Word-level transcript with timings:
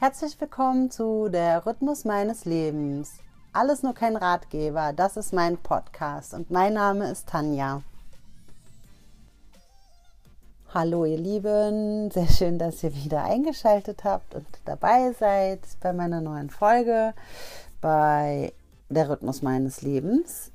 Herzlich 0.00 0.40
willkommen 0.40 0.92
zu 0.92 1.28
Der 1.28 1.66
Rhythmus 1.66 2.04
meines 2.04 2.44
Lebens. 2.44 3.14
Alles 3.52 3.82
nur 3.82 3.94
kein 3.94 4.14
Ratgeber, 4.14 4.92
das 4.92 5.16
ist 5.16 5.32
mein 5.32 5.58
Podcast 5.58 6.34
und 6.34 6.52
mein 6.52 6.74
Name 6.74 7.10
ist 7.10 7.28
Tanja. 7.28 7.82
Hallo 10.72 11.04
ihr 11.04 11.18
Lieben, 11.18 12.12
sehr 12.12 12.28
schön, 12.28 12.60
dass 12.60 12.84
ihr 12.84 12.94
wieder 12.94 13.24
eingeschaltet 13.24 14.04
habt 14.04 14.36
und 14.36 14.46
dabei 14.66 15.14
seid 15.18 15.62
bei 15.80 15.92
meiner 15.92 16.20
neuen 16.20 16.50
Folge 16.50 17.12
bei 17.80 18.52
Der 18.90 19.10
Rhythmus 19.10 19.42
meines 19.42 19.82
Lebens. 19.82 20.52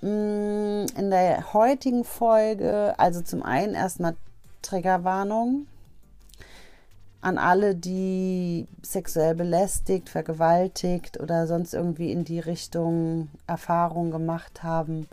Mm, 0.00 0.86
in 0.96 1.10
der 1.10 1.52
heutigen 1.52 2.04
Folge, 2.04 2.94
also 2.96 3.20
zum 3.20 3.42
einen 3.42 3.74
erstmal 3.74 4.16
Triggerwarnung 4.62 5.66
an 7.24 7.38
alle, 7.38 7.74
die 7.74 8.66
sexuell 8.82 9.34
belästigt, 9.34 10.10
vergewaltigt 10.10 11.18
oder 11.18 11.46
sonst 11.46 11.72
irgendwie 11.72 12.12
in 12.12 12.24
die 12.24 12.38
Richtung 12.38 13.28
Erfahrungen 13.46 14.10
gemacht 14.10 14.62
haben, 14.62 15.08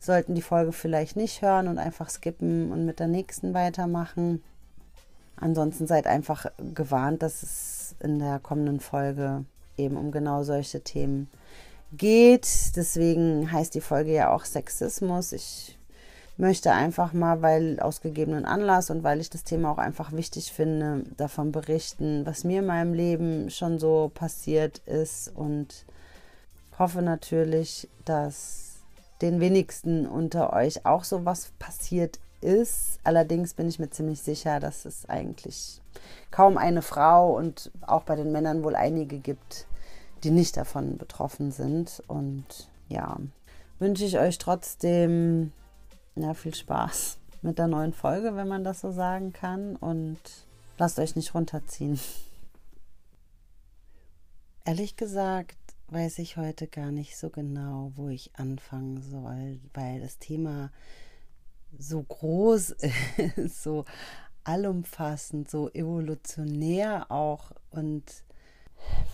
sollten 0.00 0.34
die 0.34 0.42
Folge 0.42 0.72
vielleicht 0.72 1.14
nicht 1.14 1.42
hören 1.42 1.68
und 1.68 1.78
einfach 1.78 2.10
skippen 2.10 2.72
und 2.72 2.84
mit 2.84 2.98
der 2.98 3.06
nächsten 3.06 3.54
weitermachen. 3.54 4.42
Ansonsten 5.36 5.86
seid 5.86 6.08
einfach 6.08 6.46
gewarnt, 6.74 7.22
dass 7.22 7.44
es 7.44 7.94
in 8.00 8.18
der 8.18 8.40
kommenden 8.40 8.80
Folge 8.80 9.44
eben 9.76 9.96
um 9.96 10.10
genau 10.10 10.42
solche 10.42 10.80
Themen 10.80 11.28
geht. 11.92 12.48
Deswegen 12.74 13.52
heißt 13.52 13.76
die 13.76 13.80
Folge 13.80 14.12
ja 14.12 14.34
auch 14.34 14.44
Sexismus. 14.44 15.32
Ich 15.32 15.78
möchte 16.36 16.72
einfach 16.72 17.12
mal, 17.12 17.42
weil 17.42 17.78
aus 17.80 18.00
gegebenen 18.00 18.44
Anlass 18.44 18.90
und 18.90 19.04
weil 19.04 19.20
ich 19.20 19.30
das 19.30 19.44
Thema 19.44 19.70
auch 19.70 19.78
einfach 19.78 20.12
wichtig 20.12 20.52
finde, 20.52 21.04
davon 21.16 21.52
berichten, 21.52 22.26
was 22.26 22.44
mir 22.44 22.60
in 22.60 22.66
meinem 22.66 22.92
Leben 22.92 23.50
schon 23.50 23.78
so 23.78 24.10
passiert 24.12 24.78
ist 24.86 25.32
und 25.34 25.84
hoffe 26.78 27.02
natürlich, 27.02 27.88
dass 28.04 28.80
den 29.20 29.40
wenigsten 29.40 30.06
unter 30.06 30.52
euch 30.52 30.84
auch 30.84 31.04
so 31.04 31.24
was 31.24 31.52
passiert 31.58 32.18
ist. 32.40 32.98
Allerdings 33.04 33.54
bin 33.54 33.68
ich 33.68 33.78
mir 33.78 33.90
ziemlich 33.90 34.20
sicher, 34.20 34.58
dass 34.60 34.84
es 34.84 35.08
eigentlich 35.08 35.80
kaum 36.30 36.58
eine 36.58 36.82
Frau 36.82 37.36
und 37.36 37.70
auch 37.80 38.02
bei 38.02 38.16
den 38.16 38.32
Männern 38.32 38.64
wohl 38.64 38.74
einige 38.74 39.18
gibt, 39.18 39.66
die 40.24 40.30
nicht 40.30 40.56
davon 40.56 40.98
betroffen 40.98 41.52
sind. 41.52 42.02
Und 42.08 42.68
ja, 42.88 43.18
wünsche 43.78 44.04
ich 44.04 44.18
euch 44.18 44.38
trotzdem 44.38 45.52
ja, 46.16 46.34
viel 46.34 46.54
Spaß 46.54 47.18
mit 47.42 47.58
der 47.58 47.66
neuen 47.66 47.92
Folge, 47.92 48.36
wenn 48.36 48.48
man 48.48 48.64
das 48.64 48.80
so 48.80 48.90
sagen 48.90 49.32
kann. 49.32 49.76
Und 49.76 50.18
lasst 50.78 50.98
euch 50.98 51.16
nicht 51.16 51.34
runterziehen. 51.34 51.98
Ehrlich 54.64 54.96
gesagt 54.96 55.56
weiß 55.88 56.18
ich 56.18 56.36
heute 56.36 56.66
gar 56.66 56.90
nicht 56.90 57.16
so 57.16 57.30
genau, 57.30 57.92
wo 57.94 58.08
ich 58.08 58.30
anfangen 58.34 59.02
soll, 59.02 59.60
weil 59.74 60.00
das 60.00 60.18
Thema 60.18 60.70
so 61.78 62.02
groß 62.02 62.70
ist, 63.36 63.62
so 63.62 63.84
allumfassend, 64.44 65.50
so 65.50 65.70
evolutionär 65.70 67.10
auch 67.10 67.52
und 67.70 68.02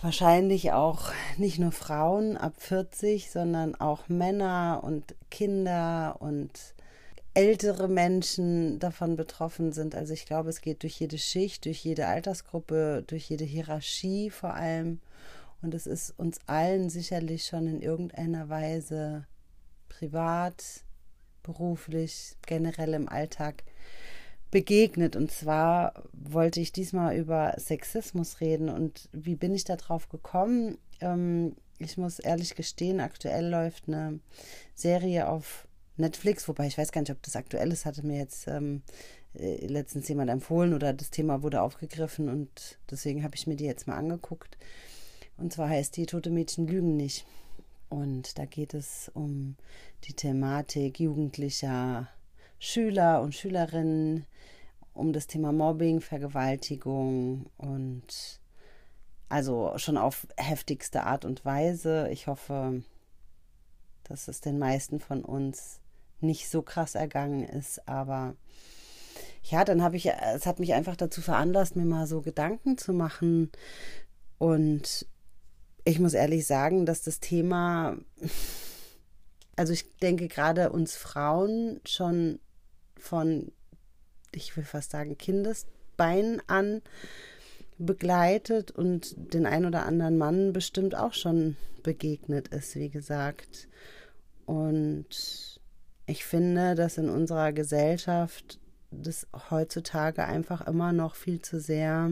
wahrscheinlich 0.01 0.71
auch 0.71 1.11
nicht 1.37 1.59
nur 1.59 1.71
Frauen 1.71 2.37
ab 2.37 2.53
40, 2.57 3.31
sondern 3.31 3.75
auch 3.75 4.09
Männer 4.09 4.81
und 4.83 5.15
Kinder 5.29 6.17
und 6.19 6.73
ältere 7.33 7.87
Menschen 7.87 8.79
davon 8.79 9.15
betroffen 9.15 9.71
sind. 9.71 9.95
Also 9.95 10.13
ich 10.13 10.25
glaube, 10.25 10.49
es 10.49 10.61
geht 10.61 10.83
durch 10.83 10.99
jede 10.99 11.17
Schicht, 11.17 11.65
durch 11.65 11.83
jede 11.83 12.07
Altersgruppe, 12.07 13.03
durch 13.07 13.29
jede 13.29 13.45
Hierarchie 13.45 14.29
vor 14.29 14.53
allem. 14.53 14.99
Und 15.61 15.73
es 15.73 15.87
ist 15.87 16.17
uns 16.17 16.39
allen 16.47 16.89
sicherlich 16.89 17.45
schon 17.45 17.67
in 17.67 17.81
irgendeiner 17.81 18.49
Weise 18.49 19.25
privat, 19.89 20.83
beruflich, 21.43 22.35
generell 22.45 22.93
im 22.93 23.07
Alltag 23.07 23.63
begegnet. 24.49 25.15
Und 25.15 25.31
zwar 25.31 26.03
wollte 26.11 26.59
ich 26.59 26.71
diesmal 26.71 27.15
über 27.15 27.53
Sexismus 27.57 28.41
reden. 28.41 28.69
Und 28.69 29.07
wie 29.13 29.35
bin 29.35 29.53
ich 29.53 29.63
darauf 29.63 30.09
gekommen? 30.09 30.77
Ähm, 30.99 31.55
ich 31.77 31.97
muss 31.97 32.19
ehrlich 32.19 32.55
gestehen, 32.55 32.99
aktuell 32.99 33.47
läuft 33.47 33.87
eine 33.87 34.19
Serie 34.75 35.29
auf 35.29 35.67
Netflix, 36.01 36.47
wobei 36.47 36.67
ich 36.67 36.77
weiß 36.77 36.91
gar 36.91 37.01
nicht, 37.01 37.11
ob 37.11 37.21
das 37.23 37.35
aktuell 37.35 37.71
ist, 37.71 37.85
hatte 37.85 38.05
mir 38.05 38.17
jetzt 38.17 38.47
ähm, 38.47 38.81
äh, 39.33 39.65
letztens 39.65 40.07
jemand 40.09 40.29
empfohlen 40.29 40.73
oder 40.73 40.93
das 40.93 41.09
Thema 41.09 41.41
wurde 41.43 41.61
aufgegriffen 41.61 42.29
und 42.29 42.79
deswegen 42.89 43.23
habe 43.23 43.35
ich 43.35 43.47
mir 43.47 43.55
die 43.55 43.65
jetzt 43.65 43.87
mal 43.87 43.95
angeguckt. 43.97 44.57
Und 45.37 45.53
zwar 45.53 45.69
heißt 45.69 45.95
die 45.97 46.05
Tote 46.05 46.29
Mädchen 46.29 46.67
lügen 46.67 46.97
nicht. 46.97 47.25
Und 47.89 48.37
da 48.37 48.45
geht 48.45 48.73
es 48.73 49.11
um 49.13 49.57
die 50.05 50.13
Thematik 50.13 50.99
jugendlicher 50.99 52.07
Schüler 52.57 53.21
und 53.21 53.35
Schülerinnen, 53.35 54.25
um 54.93 55.11
das 55.11 55.27
Thema 55.27 55.51
Mobbing, 55.51 55.99
Vergewaltigung 55.99 57.47
und 57.57 58.39
also 59.27 59.73
schon 59.77 59.97
auf 59.97 60.27
heftigste 60.37 61.03
Art 61.03 61.25
und 61.25 61.43
Weise. 61.43 62.07
Ich 62.11 62.27
hoffe, 62.27 62.83
dass 64.03 64.27
es 64.27 64.41
den 64.41 64.57
meisten 64.57 64.99
von 64.99 65.23
uns 65.23 65.80
nicht 66.21 66.49
so 66.49 66.61
krass 66.61 66.95
ergangen 66.95 67.43
ist, 67.43 67.87
aber 67.87 68.35
ja, 69.43 69.65
dann 69.65 69.81
habe 69.81 69.97
ich, 69.97 70.07
es 70.07 70.45
hat 70.45 70.59
mich 70.59 70.73
einfach 70.73 70.95
dazu 70.95 71.21
veranlasst, 71.21 71.75
mir 71.75 71.85
mal 71.85 72.07
so 72.07 72.21
Gedanken 72.21 72.77
zu 72.77 72.93
machen. 72.93 73.51
Und 74.37 75.07
ich 75.83 75.99
muss 75.99 76.13
ehrlich 76.13 76.45
sagen, 76.45 76.85
dass 76.85 77.01
das 77.01 77.19
Thema, 77.19 77.97
also 79.55 79.73
ich 79.73 79.97
denke 79.97 80.27
gerade 80.27 80.71
uns 80.71 80.95
Frauen 80.95 81.81
schon 81.85 82.39
von, 82.97 83.51
ich 84.31 84.55
will 84.55 84.63
fast 84.63 84.91
sagen, 84.91 85.17
Kindesbein 85.17 86.41
an 86.47 86.81
begleitet 87.79 88.69
und 88.69 89.15
den 89.33 89.47
ein 89.47 89.65
oder 89.65 89.85
anderen 89.85 90.17
Mann 90.17 90.53
bestimmt 90.53 90.95
auch 90.95 91.13
schon 91.13 91.57
begegnet 91.81 92.49
ist, 92.49 92.75
wie 92.75 92.89
gesagt. 92.89 93.67
Und 94.45 95.50
ich 96.11 96.25
finde, 96.25 96.75
dass 96.75 96.97
in 96.97 97.09
unserer 97.09 97.53
Gesellschaft 97.53 98.59
das 98.91 99.25
heutzutage 99.49 100.25
einfach 100.25 100.67
immer 100.67 100.91
noch 100.91 101.15
viel 101.15 101.41
zu 101.41 101.59
sehr 101.59 102.11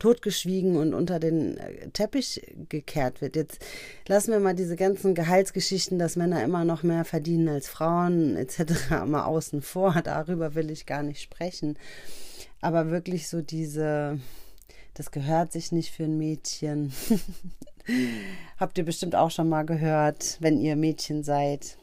totgeschwiegen 0.00 0.76
und 0.76 0.92
unter 0.92 1.20
den 1.20 1.58
äh, 1.58 1.90
Teppich 1.90 2.42
gekehrt 2.68 3.20
wird. 3.20 3.36
Jetzt 3.36 3.64
lassen 4.08 4.32
wir 4.32 4.40
mal 4.40 4.54
diese 4.54 4.74
ganzen 4.74 5.14
Gehaltsgeschichten, 5.14 5.98
dass 5.98 6.16
Männer 6.16 6.42
immer 6.42 6.64
noch 6.64 6.82
mehr 6.82 7.04
verdienen 7.04 7.48
als 7.48 7.68
Frauen 7.68 8.34
etc. 8.34 8.90
mal 9.06 9.24
außen 9.24 9.62
vor. 9.62 9.94
Darüber 10.02 10.54
will 10.54 10.70
ich 10.70 10.86
gar 10.86 11.02
nicht 11.02 11.22
sprechen. 11.22 11.78
Aber 12.60 12.90
wirklich 12.90 13.28
so 13.28 13.40
diese, 13.42 14.18
das 14.94 15.12
gehört 15.12 15.52
sich 15.52 15.70
nicht 15.70 15.94
für 15.94 16.04
ein 16.04 16.18
Mädchen. 16.18 16.92
Habt 18.58 18.78
ihr 18.78 18.84
bestimmt 18.84 19.14
auch 19.14 19.30
schon 19.30 19.48
mal 19.48 19.64
gehört, 19.64 20.38
wenn 20.40 20.60
ihr 20.60 20.76
Mädchen 20.76 21.22
seid 21.22 21.76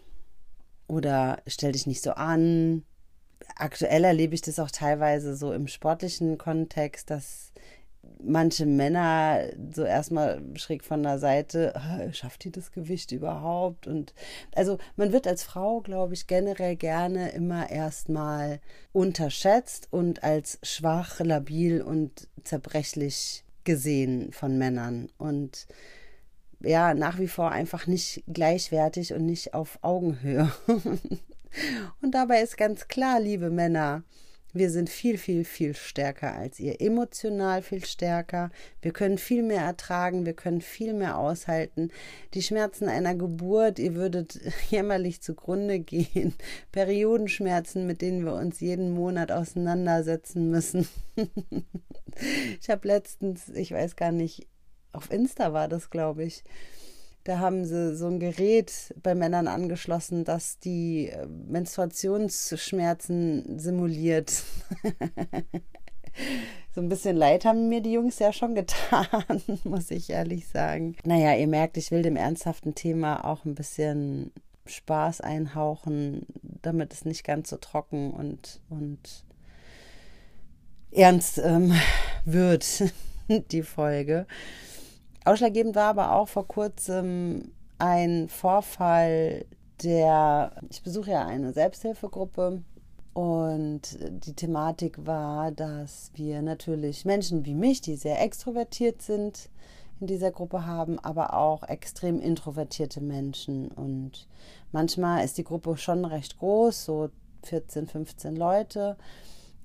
oder 0.88 1.42
stell 1.48 1.72
dich 1.74 1.88
nicht 1.88 2.02
so 2.02 2.12
an. 2.12 2.84
Aktuell 3.56 4.04
erlebe 4.04 4.36
ich 4.36 4.42
das 4.42 4.60
auch 4.60 4.72
teilweise 4.72 5.36
so 5.36 5.54
im 5.54 5.68
sportlichen 5.68 6.38
Kontext, 6.38 7.10
dass 7.10 7.52
manche 8.24 8.66
Männer 8.66 9.42
so 9.74 9.84
erstmal 9.84 10.42
schräg 10.56 10.84
von 10.84 11.04
der 11.04 11.20
Seite, 11.20 11.74
schafft 12.14 12.44
die 12.44 12.52
das 12.52 12.72
Gewicht 12.72 13.12
überhaupt? 13.12 13.88
Und 13.88 14.14
also 14.56 14.78
man 14.96 15.12
wird 15.12 15.28
als 15.28 15.44
Frau, 15.44 15.82
glaube 15.82 16.14
ich, 16.14 16.28
generell 16.28 16.76
gerne 16.76 17.30
immer 17.30 17.70
erstmal 17.70 18.60
unterschätzt 18.92 19.88
und 19.92 20.24
als 20.24 20.60
schwach, 20.64 21.20
labil 21.20 21.82
und 21.82 22.28
zerbrechlich 22.44 23.44
gesehen 23.64 24.32
von 24.32 24.58
Männern. 24.58 25.10
Und 25.18 25.68
ja 26.60 26.94
nach 26.94 27.20
wie 27.20 27.28
vor 27.28 27.52
einfach 27.52 27.88
nicht 27.88 28.24
gleichwertig 28.28 29.14
und 29.14 29.26
nicht 29.26 29.54
auf 29.54 29.80
Augenhöhe. 29.82 30.52
und 32.02 32.12
dabei 32.12 32.42
ist 32.42 32.58
ganz 32.58 32.88
klar, 32.88 33.20
liebe 33.20 33.50
Männer, 33.50 34.04
wir 34.58 34.72
sind 34.72 34.90
viel, 34.90 35.18
viel, 35.18 35.44
viel 35.44 35.76
stärker 35.76 36.36
als 36.36 36.60
ihr. 36.60 36.82
Emotional 36.82 37.62
viel 37.62 37.86
stärker. 37.86 38.50
Wir 38.82 38.92
können 38.92 39.18
viel 39.18 39.44
mehr 39.44 39.62
ertragen. 39.62 40.26
Wir 40.26 40.34
können 40.34 40.62
viel 40.62 40.94
mehr 40.94 41.18
aushalten. 41.18 41.92
Die 42.34 42.42
Schmerzen 42.42 42.88
einer 42.88 43.14
Geburt, 43.14 43.78
ihr 43.78 43.96
würdet 43.96 44.40
jämmerlich 44.70 45.22
zugrunde 45.22 45.80
gehen. 45.80 46.34
Periodenschmerzen, 46.72 47.86
mit 47.86 48.02
denen 48.02 48.26
wir 48.26 48.34
uns 48.34 48.60
jeden 48.60 48.92
Monat 48.92 49.32
auseinandersetzen 49.32 50.50
müssen. 50.50 50.88
ich 52.62 52.70
habe 52.70 52.88
letztens, 52.88 53.50
ich 53.50 53.72
weiß 53.72 53.96
gar 53.96 54.12
nicht, 54.12 54.48
auf 54.98 55.12
Insta 55.12 55.54
war 55.54 55.68
das, 55.68 55.90
glaube 55.90 56.24
ich. 56.24 56.44
Da 57.24 57.40
haben 57.40 57.66
sie 57.66 57.96
so 57.96 58.08
ein 58.08 58.20
Gerät 58.20 58.94
bei 59.04 59.14
Männern 59.14 59.48
angeschlossen, 59.48 60.24
das 60.24 60.60
die 60.60 61.10
äh, 61.10 61.26
Menstruationsschmerzen 61.26 63.60
simuliert. 63.60 64.44
so 66.74 66.82
ein 66.82 66.90
bisschen 66.90 67.18
leid 67.18 67.46
haben 67.46 67.70
mir 67.70 67.82
die 67.82 67.92
Jungs 67.92 68.20
ja 68.20 68.32
schon 68.32 68.56
getan, 68.56 69.06
muss 69.64 69.92
ich 69.92 70.10
ehrlich 70.10 70.48
sagen. 70.48 70.96
Naja, 71.04 71.36
ihr 71.36 71.48
merkt, 71.48 71.78
ich 71.78 71.92
will 71.92 72.02
dem 72.02 72.16
ernsthaften 72.16 72.76
Thema 72.76 73.26
auch 73.26 73.46
ein 73.46 73.56
bisschen 73.56 74.32
Spaß 74.66 75.22
einhauchen, 75.22 76.26
damit 76.42 76.94
es 76.94 77.06
nicht 77.06 77.24
ganz 77.24 77.50
so 77.50 77.58
trocken 77.58 78.12
und, 78.12 78.62
und 78.70 79.26
ernst 80.92 81.40
ähm, 81.40 81.74
wird, 82.26 82.84
die 83.28 83.64
Folge. 83.64 84.28
Ausschlaggebend 85.28 85.76
war 85.76 85.90
aber 85.90 86.14
auch 86.14 86.28
vor 86.28 86.48
kurzem 86.48 87.52
ein 87.80 88.30
Vorfall, 88.30 89.46
der, 89.84 90.52
ich 90.70 90.82
besuche 90.82 91.12
ja 91.12 91.26
eine 91.26 91.54
Selbsthilfegruppe 91.54 92.64
und 93.14 93.82
die 94.26 94.34
Thematik 94.34 95.06
war, 95.06 95.52
dass 95.52 96.12
wir 96.16 96.42
natürlich 96.42 97.04
Menschen 97.04 97.46
wie 97.46 97.56
mich, 97.56 97.82
die 97.82 97.96
sehr 97.96 98.22
extrovertiert 98.22 99.02
sind, 99.02 99.50
in 100.00 100.08
dieser 100.08 100.32
Gruppe 100.32 100.66
haben, 100.66 100.98
aber 101.00 101.34
auch 101.34 101.64
extrem 101.64 102.22
introvertierte 102.22 103.02
Menschen. 103.02 103.70
Und 103.70 104.28
manchmal 104.72 105.26
ist 105.26 105.38
die 105.38 105.44
Gruppe 105.44 105.76
schon 105.78 106.06
recht 106.06 106.38
groß, 106.40 106.86
so 106.86 107.10
14, 107.44 107.88
15 107.88 108.36
Leute. 108.36 108.96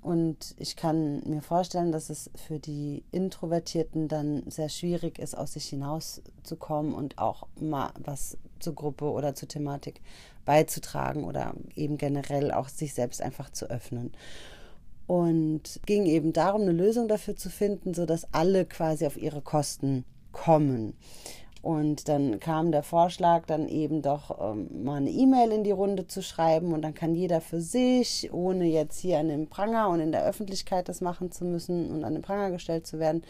Und 0.03 0.57
ich 0.59 0.75
kann 0.75 1.23
mir 1.27 1.43
vorstellen, 1.43 1.93
dass 1.93 2.11
es 2.11 2.29
für 2.35 2.59
die 2.59 3.05
Introvertierten 3.13 4.09
dann 4.09 4.43
sehr 4.51 4.69
schwierig 4.69 5.21
ist, 5.21 5.39
aus 5.39 5.53
sich 5.53 5.67
hinauszukommen 5.69 6.93
und 6.93 7.19
auch 7.19 7.47
mal 7.61 7.93
was 7.99 8.37
zur 8.59 8.75
Gruppe 8.75 9.05
oder 9.11 9.37
zur 9.37 9.49
Thematik 9.49 10.01
beizutragen 10.45 11.23
oder 11.23 11.55
eben 11.77 11.99
generell 11.99 12.51
auch 12.51 12.69
sich 12.69 12.95
selbst 12.95 13.23
einfach 13.23 13.51
zu 13.51 13.71
öffnen. 13.71 14.13
Und 15.07 15.81
ging 15.87 16.07
eben 16.07 16.33
darum, 16.33 16.63
eine 16.63 16.73
Lösung 16.73 17.07
dafür 17.07 17.37
zu 17.37 17.49
finden, 17.49 17.95
sodass 17.95 18.27
alle 18.33 18.65
quasi 18.65 19.07
auf 19.07 19.17
ihre 19.17 19.41
Kosten 19.41 20.05
kommen. 20.33 20.95
Und 21.63 22.09
dann 22.09 22.41
kam 22.41 22.73
der 22.73 22.83
Vorschlag, 22.83 23.47
dann 23.47 23.69
eben 23.69 24.03
doch 24.03 24.53
ähm, 24.53 24.83
mal 24.83 24.97
eine 24.97 25.11
E-Mail 25.11 25.53
in 25.53 25.63
die 25.63 25.71
Runde 25.71 26.09
zu 26.09 26.21
schreiben 26.21 26.73
und 26.73 26.83
dann 26.83 26.93
kann 26.93 27.15
jeder 27.15 27.41
für 27.41 27.61
sich, 27.61 28.31
ohne 28.33 28.65
jetzt 28.65 28.99
hier 28.99 29.21
an 29.21 29.29
dem 29.29 29.47
Pranger 29.47 29.89
und 29.89 30.01
in 30.01 30.11
der 30.11 30.27
Öffentlichkeit 30.27 30.89
das 30.89 31.01
machen 31.01 31.31
zu 31.31 31.45
müssen 31.45 31.93
und 31.93 32.03
an 32.03 32.15
den 32.15 32.23
Pranger 32.23 32.51
gestellt 32.51 32.85
zu 32.85 32.99
werden, 32.99 33.23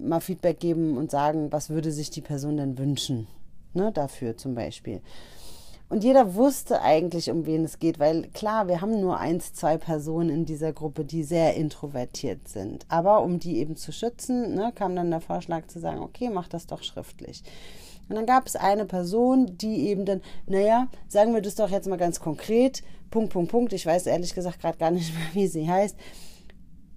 mal 0.00 0.20
Feedback 0.20 0.58
geben 0.58 0.96
und 0.96 1.12
sagen, 1.12 1.52
was 1.52 1.70
würde 1.70 1.92
sich 1.92 2.10
die 2.10 2.20
Person 2.20 2.56
denn 2.56 2.76
wünschen, 2.76 3.28
ne, 3.72 3.92
dafür 3.92 4.36
zum 4.36 4.56
Beispiel. 4.56 5.00
Und 5.88 6.04
jeder 6.04 6.34
wusste 6.34 6.82
eigentlich, 6.82 7.30
um 7.30 7.46
wen 7.46 7.64
es 7.64 7.78
geht, 7.78 7.98
weil 7.98 8.28
klar, 8.28 8.68
wir 8.68 8.82
haben 8.82 9.00
nur 9.00 9.18
eins, 9.18 9.54
zwei 9.54 9.78
Personen 9.78 10.28
in 10.28 10.44
dieser 10.44 10.72
Gruppe, 10.72 11.04
die 11.04 11.22
sehr 11.22 11.54
introvertiert 11.54 12.46
sind. 12.46 12.84
Aber 12.88 13.22
um 13.22 13.38
die 13.38 13.58
eben 13.58 13.74
zu 13.74 13.90
schützen, 13.90 14.54
ne, 14.54 14.70
kam 14.74 14.94
dann 14.94 15.10
der 15.10 15.22
Vorschlag 15.22 15.66
zu 15.68 15.80
sagen, 15.80 16.00
okay, 16.00 16.28
mach 16.28 16.48
das 16.48 16.66
doch 16.66 16.82
schriftlich. 16.82 17.42
Und 18.08 18.16
dann 18.16 18.26
gab 18.26 18.46
es 18.46 18.56
eine 18.56 18.84
Person, 18.84 19.56
die 19.56 19.88
eben 19.88 20.04
dann, 20.04 20.20
naja, 20.46 20.88
sagen 21.08 21.32
wir 21.32 21.40
das 21.40 21.54
doch 21.54 21.70
jetzt 21.70 21.88
mal 21.88 21.96
ganz 21.96 22.20
konkret, 22.20 22.82
Punkt, 23.10 23.32
Punkt, 23.32 23.50
Punkt, 23.50 23.72
ich 23.72 23.86
weiß 23.86 24.06
ehrlich 24.06 24.34
gesagt 24.34 24.60
gerade 24.60 24.78
gar 24.78 24.90
nicht 24.90 25.14
mehr, 25.14 25.28
wie 25.32 25.46
sie 25.46 25.70
heißt, 25.70 25.96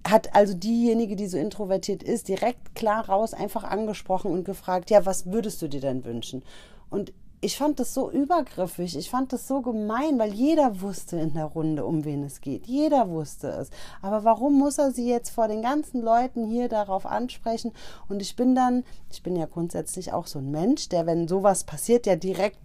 hat 0.06 0.34
also 0.34 0.52
diejenige, 0.52 1.16
die 1.16 1.28
so 1.28 1.38
introvertiert 1.38 2.02
ist, 2.02 2.28
direkt 2.28 2.74
klar 2.74 3.08
raus 3.08 3.34
einfach 3.34 3.64
angesprochen 3.64 4.32
und 4.32 4.44
gefragt, 4.44 4.90
ja, 4.90 5.06
was 5.06 5.26
würdest 5.26 5.62
du 5.62 5.68
dir 5.68 5.80
denn 5.80 6.04
wünschen? 6.04 6.42
Und 6.90 7.12
ich 7.44 7.56
fand 7.56 7.80
das 7.80 7.92
so 7.92 8.08
übergriffig, 8.08 8.96
ich 8.96 9.10
fand 9.10 9.32
das 9.32 9.48
so 9.48 9.62
gemein, 9.62 10.16
weil 10.20 10.32
jeder 10.32 10.80
wusste 10.80 11.18
in 11.18 11.34
der 11.34 11.46
Runde, 11.46 11.84
um 11.84 12.04
wen 12.04 12.22
es 12.22 12.40
geht. 12.40 12.68
Jeder 12.68 13.10
wusste 13.10 13.48
es. 13.48 13.70
Aber 14.00 14.22
warum 14.22 14.56
muss 14.56 14.78
er 14.78 14.92
sie 14.92 15.08
jetzt 15.08 15.30
vor 15.30 15.48
den 15.48 15.60
ganzen 15.60 16.02
Leuten 16.02 16.46
hier 16.46 16.68
darauf 16.68 17.04
ansprechen? 17.04 17.72
Und 18.08 18.22
ich 18.22 18.36
bin 18.36 18.54
dann, 18.54 18.84
ich 19.10 19.24
bin 19.24 19.34
ja 19.34 19.46
grundsätzlich 19.46 20.12
auch 20.12 20.28
so 20.28 20.38
ein 20.38 20.52
Mensch, 20.52 20.88
der, 20.88 21.04
wenn 21.04 21.26
sowas 21.26 21.64
passiert, 21.64 22.06
ja 22.06 22.14
direkt 22.14 22.60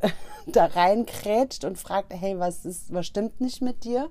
da 0.46 0.66
reinkrätscht 0.66 1.64
und 1.64 1.78
fragt, 1.78 2.12
hey, 2.12 2.38
was 2.38 2.66
ist, 2.66 2.92
was 2.92 3.06
stimmt 3.06 3.40
nicht 3.40 3.62
mit 3.62 3.84
dir? 3.84 4.10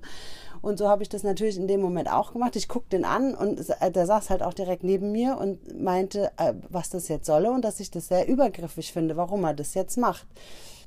Und 0.62 0.78
so 0.78 0.88
habe 0.88 1.02
ich 1.02 1.08
das 1.08 1.22
natürlich 1.22 1.56
in 1.56 1.68
dem 1.68 1.80
Moment 1.80 2.10
auch 2.10 2.32
gemacht. 2.32 2.56
Ich 2.56 2.68
guckte 2.68 2.96
den 2.96 3.04
an 3.04 3.34
und 3.34 3.60
äh, 3.80 3.90
der 3.90 4.06
saß 4.06 4.30
halt 4.30 4.42
auch 4.42 4.54
direkt 4.54 4.84
neben 4.84 5.12
mir 5.12 5.38
und 5.38 5.80
meinte, 5.80 6.30
äh, 6.36 6.54
was 6.68 6.90
das 6.90 7.08
jetzt 7.08 7.26
solle 7.26 7.50
und 7.50 7.64
dass 7.64 7.80
ich 7.80 7.90
das 7.90 8.08
sehr 8.08 8.28
übergriffig 8.28 8.92
finde, 8.92 9.16
warum 9.16 9.44
er 9.44 9.54
das 9.54 9.74
jetzt 9.74 9.96
macht. 9.96 10.26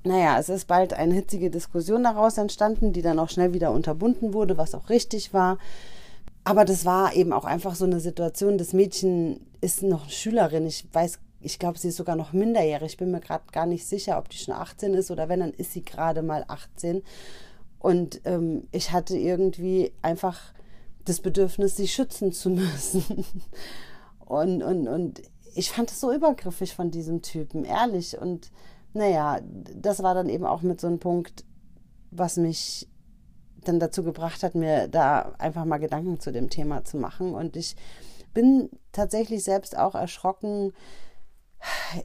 Naja, 0.03 0.37
es 0.37 0.49
ist 0.49 0.67
bald 0.67 0.93
eine 0.93 1.13
hitzige 1.13 1.49
Diskussion 1.49 2.03
daraus 2.03 2.37
entstanden, 2.37 2.91
die 2.91 3.01
dann 3.01 3.19
auch 3.19 3.29
schnell 3.29 3.53
wieder 3.53 3.71
unterbunden 3.71 4.33
wurde, 4.33 4.57
was 4.57 4.75
auch 4.75 4.89
richtig 4.89 5.33
war. 5.33 5.57
Aber 6.43 6.65
das 6.65 6.83
war 6.85 7.15
eben 7.15 7.31
auch 7.31 7.45
einfach 7.45 7.75
so 7.75 7.85
eine 7.85 8.01
Situation. 8.01 8.57
Das 8.57 8.73
Mädchen 8.73 9.39
ist 9.61 9.81
noch 9.81 10.09
Schülerin. 10.09 10.67
Ich 10.67 10.85
weiß, 10.91 11.19
ich 11.39 11.57
glaube, 11.57 11.79
sie 11.79 11.87
ist 11.87 11.97
sogar 11.97 12.17
noch 12.17 12.33
minderjährig. 12.33 12.93
Ich 12.93 12.97
bin 12.97 13.11
mir 13.11 13.21
gerade 13.21 13.45
gar 13.53 13.65
nicht 13.65 13.87
sicher, 13.87 14.17
ob 14.17 14.27
die 14.29 14.37
schon 14.37 14.53
18 14.53 14.93
ist 14.93 15.09
oder 15.09 15.29
wenn, 15.29 15.39
dann 15.39 15.53
ist 15.53 15.71
sie 15.71 15.83
gerade 15.83 16.21
mal 16.21 16.43
18. 16.49 17.01
Und 17.83 18.21
ähm, 18.23 18.69
ich 18.71 18.93
hatte 18.93 19.17
irgendwie 19.17 19.91
einfach 20.01 20.39
das 21.03 21.19
Bedürfnis, 21.19 21.75
sie 21.75 21.89
schützen 21.89 22.31
zu 22.31 22.49
müssen. 22.49 23.25
und, 24.25 24.63
und, 24.63 24.87
und 24.87 25.21
ich 25.53 25.69
fand 25.69 25.91
es 25.91 25.99
so 25.99 26.13
übergriffig 26.13 26.73
von 26.75 26.91
diesem 26.91 27.21
Typen, 27.21 27.65
ehrlich. 27.65 28.17
Und 28.17 28.51
naja, 28.93 29.41
das 29.75 30.01
war 30.01 30.15
dann 30.15 30.29
eben 30.29 30.45
auch 30.45 30.61
mit 30.61 30.79
so 30.79 30.87
einem 30.87 30.99
Punkt, 30.99 31.43
was 32.09 32.37
mich 32.37 32.87
dann 33.65 33.81
dazu 33.81 34.01
gebracht 34.01 34.43
hat, 34.43 34.55
mir 34.55 34.87
da 34.87 35.33
einfach 35.37 35.65
mal 35.65 35.77
Gedanken 35.77 36.21
zu 36.21 36.31
dem 36.31 36.49
Thema 36.49 36.85
zu 36.85 36.95
machen. 36.95 37.35
Und 37.35 37.57
ich 37.57 37.75
bin 38.33 38.69
tatsächlich 38.93 39.43
selbst 39.43 39.77
auch 39.77 39.95
erschrocken, 39.95 40.71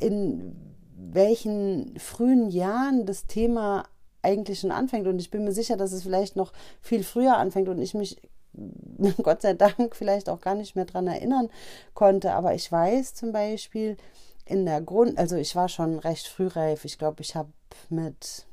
in 0.00 0.56
welchen 0.96 1.96
frühen 2.00 2.50
Jahren 2.50 3.06
das 3.06 3.28
Thema 3.28 3.84
eigentlich 4.22 4.60
schon 4.60 4.72
anfängt. 4.72 5.06
Und 5.06 5.18
ich 5.18 5.30
bin 5.30 5.44
mir 5.44 5.52
sicher, 5.52 5.76
dass 5.76 5.92
es 5.92 6.02
vielleicht 6.02 6.36
noch 6.36 6.52
viel 6.80 7.04
früher 7.04 7.36
anfängt 7.36 7.68
und 7.68 7.80
ich 7.80 7.94
mich 7.94 8.20
Gott 9.22 9.42
sei 9.42 9.54
Dank 9.54 9.94
vielleicht 9.94 10.28
auch 10.28 10.40
gar 10.40 10.54
nicht 10.54 10.76
mehr 10.76 10.84
daran 10.84 11.06
erinnern 11.06 11.50
konnte. 11.94 12.32
Aber 12.32 12.54
ich 12.54 12.70
weiß 12.70 13.14
zum 13.14 13.32
Beispiel 13.32 13.96
in 14.44 14.64
der 14.64 14.80
Grund, 14.80 15.18
also 15.18 15.36
ich 15.36 15.54
war 15.56 15.68
schon 15.68 15.98
recht 15.98 16.26
frühreif. 16.26 16.84
Ich 16.84 16.98
glaube, 16.98 17.22
ich 17.22 17.34
habe 17.34 17.50
mit, 17.90 18.46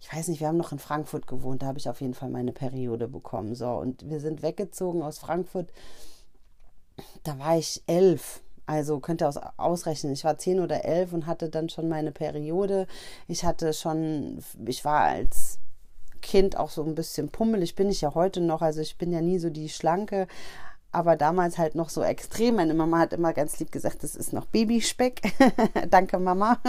ich 0.00 0.12
weiß 0.12 0.28
nicht, 0.28 0.40
wir 0.40 0.48
haben 0.48 0.56
noch 0.56 0.72
in 0.72 0.78
Frankfurt 0.78 1.26
gewohnt. 1.26 1.62
Da 1.62 1.66
habe 1.66 1.78
ich 1.78 1.88
auf 1.88 2.00
jeden 2.00 2.14
Fall 2.14 2.30
meine 2.30 2.52
Periode 2.52 3.08
bekommen. 3.08 3.54
So, 3.54 3.70
und 3.70 4.08
wir 4.08 4.20
sind 4.20 4.42
weggezogen 4.42 5.02
aus 5.02 5.18
Frankfurt. 5.18 5.70
Da 7.22 7.38
war 7.38 7.56
ich 7.56 7.82
elf. 7.86 8.40
Also 8.70 9.00
könnt 9.00 9.20
ihr 9.20 9.28
aus, 9.28 9.36
ausrechnen, 9.56 10.12
ich 10.12 10.22
war 10.22 10.38
zehn 10.38 10.60
oder 10.60 10.84
elf 10.84 11.12
und 11.12 11.26
hatte 11.26 11.48
dann 11.48 11.68
schon 11.68 11.88
meine 11.88 12.12
Periode. 12.12 12.86
Ich 13.26 13.44
hatte 13.44 13.72
schon, 13.72 14.44
ich 14.64 14.84
war 14.84 15.00
als 15.00 15.58
Kind 16.22 16.56
auch 16.56 16.70
so 16.70 16.84
ein 16.84 16.94
bisschen 16.94 17.30
pummelig, 17.30 17.74
bin 17.74 17.90
ich 17.90 18.02
ja 18.02 18.14
heute 18.14 18.40
noch. 18.40 18.62
Also 18.62 18.80
ich 18.80 18.96
bin 18.96 19.10
ja 19.10 19.20
nie 19.22 19.40
so 19.40 19.50
die 19.50 19.68
schlanke, 19.68 20.28
aber 20.92 21.16
damals 21.16 21.58
halt 21.58 21.74
noch 21.74 21.88
so 21.88 22.04
extrem. 22.04 22.54
Meine 22.54 22.74
Mama 22.74 23.00
hat 23.00 23.12
immer 23.12 23.32
ganz 23.32 23.58
lieb 23.58 23.72
gesagt, 23.72 24.04
das 24.04 24.14
ist 24.14 24.32
noch 24.32 24.46
Babyspeck. 24.46 25.20
Danke, 25.90 26.20
Mama. 26.20 26.60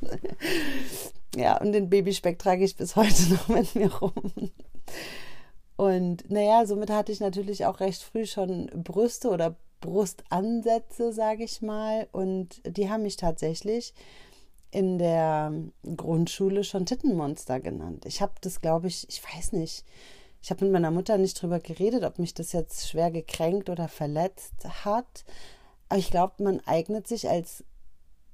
ja, 1.36 1.60
und 1.60 1.72
den 1.72 1.90
Babyspeck 1.90 2.38
trage 2.38 2.64
ich 2.64 2.76
bis 2.76 2.96
heute 2.96 3.34
noch 3.34 3.48
mit 3.48 3.74
mir 3.74 3.94
rum. 3.94 4.32
Und 5.76 6.30
naja, 6.30 6.64
somit 6.64 6.88
hatte 6.88 7.12
ich 7.12 7.20
natürlich 7.20 7.66
auch 7.66 7.80
recht 7.80 8.02
früh 8.02 8.24
schon 8.24 8.70
Brüste 8.72 9.28
oder 9.28 9.54
Brustansätze, 9.80 11.12
sage 11.12 11.44
ich 11.44 11.62
mal. 11.62 12.08
Und 12.12 12.60
die 12.64 12.90
haben 12.90 13.02
mich 13.02 13.16
tatsächlich 13.16 13.94
in 14.70 14.98
der 14.98 15.52
Grundschule 15.96 16.64
schon 16.64 16.86
Tittenmonster 16.86 17.60
genannt. 17.60 18.04
Ich 18.06 18.20
habe 18.20 18.34
das, 18.40 18.60
glaube 18.60 18.88
ich, 18.88 19.08
ich 19.08 19.22
weiß 19.24 19.52
nicht. 19.52 19.84
Ich 20.42 20.50
habe 20.50 20.64
mit 20.64 20.72
meiner 20.72 20.90
Mutter 20.90 21.18
nicht 21.18 21.40
drüber 21.40 21.58
geredet, 21.58 22.04
ob 22.04 22.18
mich 22.18 22.34
das 22.34 22.52
jetzt 22.52 22.88
schwer 22.88 23.10
gekränkt 23.10 23.70
oder 23.70 23.88
verletzt 23.88 24.54
hat. 24.84 25.24
Aber 25.88 25.98
ich 25.98 26.10
glaube, 26.10 26.42
man 26.42 26.60
eignet 26.66 27.08
sich 27.08 27.28
als 27.28 27.64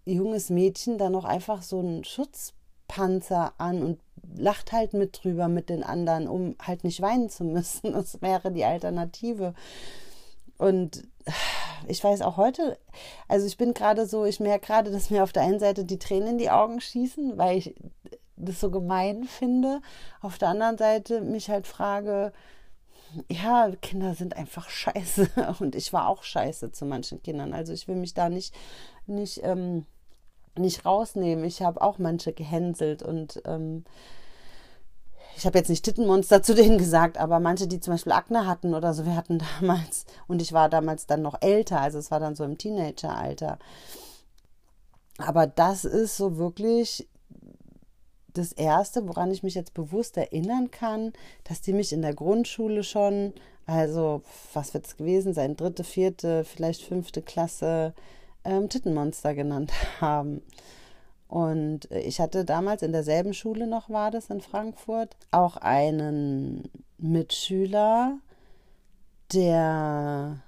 junges 0.05 0.51
Mädchen 0.51 0.99
dann 0.99 1.13
noch 1.13 1.25
einfach 1.25 1.63
so 1.63 1.79
einen 1.79 2.05
Schutzpanzer 2.05 3.55
an 3.59 3.83
und 3.83 4.01
lacht 4.37 4.73
halt 4.73 4.93
mit 4.93 5.23
drüber 5.23 5.49
mit 5.49 5.71
den 5.71 5.83
anderen, 5.83 6.29
um 6.29 6.57
halt 6.61 6.85
nicht 6.85 7.01
weinen 7.01 7.31
zu 7.31 7.45
müssen. 7.45 7.93
Das 7.93 8.21
wäre 8.21 8.53
die 8.53 8.65
Alternative. 8.65 9.55
Und 10.59 11.07
ich 11.89 12.03
weiß 12.03 12.23
auch 12.23 12.37
heute, 12.37 12.79
also 13.29 13.47
ich 13.47 13.57
bin 13.57 13.75
gerade 13.75 14.07
so, 14.07 14.25
ich 14.25 14.41
merke 14.41 14.67
gerade, 14.67 14.91
dass 14.91 15.11
mir 15.11 15.23
auf 15.23 15.33
der 15.33 15.43
einen 15.43 15.61
Seite 15.61 15.85
die 15.85 15.99
Tränen 15.99 16.31
in 16.31 16.39
die 16.39 16.51
Augen 16.51 16.81
schießen, 16.81 17.37
weil 17.39 17.59
ich 17.59 17.75
das 18.37 18.61
so 18.61 18.71
gemein 18.71 19.25
finde. 19.25 19.81
Auf 20.21 20.39
der 20.39 20.49
anderen 20.49 20.79
Seite 20.79 21.21
mich 21.21 21.51
halt 21.51 21.67
frage, 21.67 22.33
ja, 23.29 23.71
Kinder 23.81 24.15
sind 24.15 24.37
einfach 24.37 24.69
scheiße 24.69 25.31
und 25.61 25.75
ich 25.75 25.93
war 25.93 26.09
auch 26.09 26.23
scheiße 26.23 26.73
zu 26.73 26.85
manchen 26.85 27.23
Kindern. 27.23 27.53
Also 27.53 27.73
ich 27.73 27.87
will 27.89 27.97
mich 27.97 28.15
da 28.15 28.29
nicht, 28.29 28.55
nicht, 29.07 29.41
ähm, 29.43 29.87
nicht 30.57 30.85
rausnehmen. 30.85 31.45
Ich 31.45 31.63
habe 31.63 31.81
auch 31.83 31.99
manche 31.99 32.33
gehänselt 32.33 33.03
und 33.03 33.43
ähm, 33.45 33.85
ich 35.37 35.47
habe 35.47 35.59
jetzt 35.59 35.69
nicht 35.69 35.85
Tittenmonster 35.85 36.43
zu 36.43 36.55
denen 36.55 36.79
gesagt, 36.79 37.19
aber 37.19 37.41
manche, 37.41 37.67
die 37.67 37.81
zum 37.81 37.95
Beispiel 37.95 38.13
Akne 38.13 38.47
hatten 38.47 38.75
oder 38.75 38.95
so, 38.95 39.05
wir 39.05 39.17
hatten 39.17 39.43
damals, 39.61 40.07
und 40.27 40.41
ich 40.43 40.53
war 40.53 40.69
damals 40.69 41.07
dann 41.07 41.23
noch 41.23 41.41
älter, 41.41 41.81
also 41.81 41.99
es 41.99 42.11
war 42.11 42.21
dann 42.21 42.37
so 42.37 42.45
im 42.45 42.59
Teenageralter. 42.59 43.59
Aber 45.19 45.47
das 45.47 45.85
ist 45.85 46.17
so 46.17 46.37
wirklich 46.39 47.09
das 48.33 48.53
Erste, 48.53 49.07
woran 49.09 49.31
ich 49.31 49.45
mich 49.45 49.55
jetzt 49.55 49.75
bewusst 49.75 50.17
erinnern 50.17 50.71
kann, 50.71 51.13
dass 51.45 51.61
die 51.61 51.73
mich 51.73 51.93
in 51.93 52.03
der 52.03 52.15
Grundschule 52.15 52.83
schon, 52.83 53.33
also 53.67 54.23
was 54.53 54.75
wird 54.75 54.87
es 54.87 54.97
gewesen 54.97 55.35
sein, 55.35 55.57
dritte, 55.57 55.85
vierte, 55.85 56.45
vielleicht 56.45 56.83
fünfte 56.83 57.23
Klasse, 57.23 57.95
ähm, 58.45 58.69
Tittenmonster 58.69 59.35
genannt 59.35 59.73
haben. 60.01 60.43
Und 61.29 61.91
ich 61.91 62.21
hatte 62.21 62.45
damals 62.45 62.83
in 62.83 62.93
derselben 62.93 63.35
Schule 63.35 63.67
noch, 63.67 63.91
war 63.91 64.11
das 64.11 64.31
in 64.31 64.41
Frankfurt, 64.41 65.17
auch 65.31 65.57
einen 65.57 66.71
Mitschüler, 66.99 68.19
der 69.33 70.43